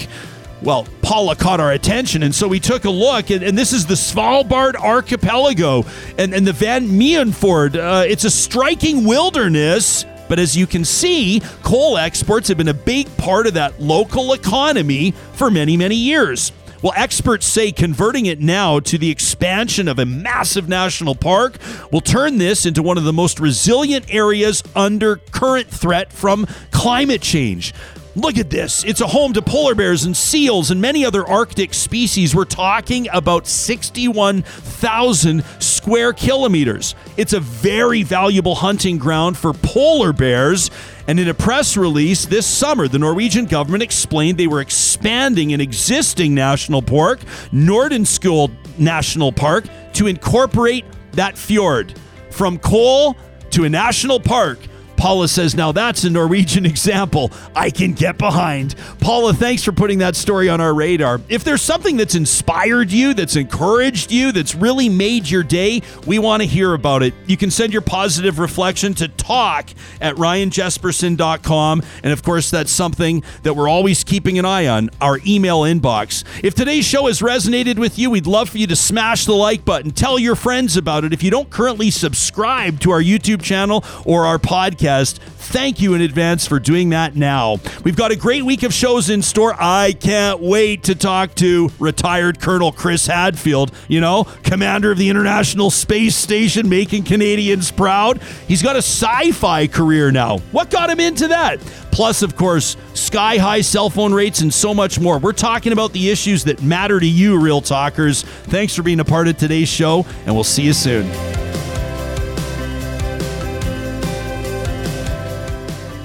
[0.62, 3.84] Well, Paula caught our attention, and so we took a look, and, and this is
[3.84, 5.84] the Svalbard Archipelago
[6.16, 7.76] and, and the Van Mijenfjord.
[7.76, 12.74] Uh, it's a striking wilderness, but as you can see, coal exports have been a
[12.74, 16.52] big part of that local economy for many, many years.
[16.82, 21.58] Well, experts say converting it now to the expansion of a massive national park
[21.90, 27.22] will turn this into one of the most resilient areas under current threat from climate
[27.22, 27.74] change.
[28.16, 28.82] Look at this.
[28.84, 32.34] It's a home to polar bears and seals and many other Arctic species.
[32.34, 36.94] We're talking about 61,000 square kilometers.
[37.18, 40.70] It's a very valuable hunting ground for polar bears.
[41.06, 45.60] And in a press release this summer, the Norwegian government explained they were expanding an
[45.60, 47.20] existing national park,
[47.52, 51.92] Nordenskiöld National Park, to incorporate that fjord.
[52.30, 53.14] From coal
[53.50, 54.58] to a national park
[54.96, 58.74] Paula says, now that's a Norwegian example I can get behind.
[59.00, 61.20] Paula, thanks for putting that story on our radar.
[61.28, 66.18] If there's something that's inspired you, that's encouraged you, that's really made your day, we
[66.18, 67.14] want to hear about it.
[67.26, 69.68] You can send your positive reflection to talk
[70.00, 71.82] at ryanjespersen.com.
[72.02, 76.24] And of course, that's something that we're always keeping an eye on our email inbox.
[76.42, 79.64] If today's show has resonated with you, we'd love for you to smash the like
[79.64, 79.90] button.
[79.90, 81.12] Tell your friends about it.
[81.12, 85.18] If you don't currently subscribe to our YouTube channel or our podcast, podcast.
[85.46, 87.58] Thank you in advance for doing that now.
[87.84, 89.54] We've got a great week of shows in store.
[89.58, 95.08] I can't wait to talk to retired Colonel Chris Hadfield, you know, commander of the
[95.08, 98.20] International Space Station, making Canadians proud.
[98.48, 100.38] He's got a sci fi career now.
[100.50, 101.60] What got him into that?
[101.92, 105.18] Plus, of course, sky high cell phone rates and so much more.
[105.18, 108.22] We're talking about the issues that matter to you, Real Talkers.
[108.22, 111.55] Thanks for being a part of today's show, and we'll see you soon.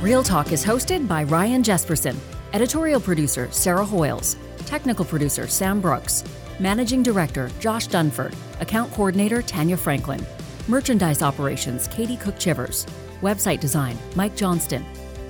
[0.01, 2.15] Real Talk is hosted by Ryan Jespersen,
[2.53, 6.23] editorial producer Sarah Hoyles, technical producer Sam Brooks,
[6.59, 10.25] managing director Josh Dunford, account coordinator Tanya Franklin,
[10.67, 12.87] merchandise operations Katie Cook Chivers,
[13.21, 14.83] website design Mike Johnston,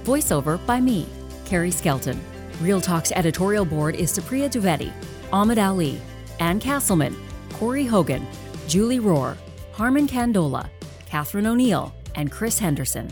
[0.06, 1.06] voiceover by me,
[1.44, 2.18] Carrie Skelton.
[2.62, 4.94] Real Talk's editorial board is Supriya Dwivedi,
[5.34, 6.00] Ahmed Ali,
[6.40, 7.14] Ann Castleman,
[7.52, 8.26] Corey Hogan,
[8.70, 9.36] Julie Rohr,
[9.74, 10.70] Harmon Candola,
[11.08, 13.12] Catherine O'Neill, and Chris Henderson.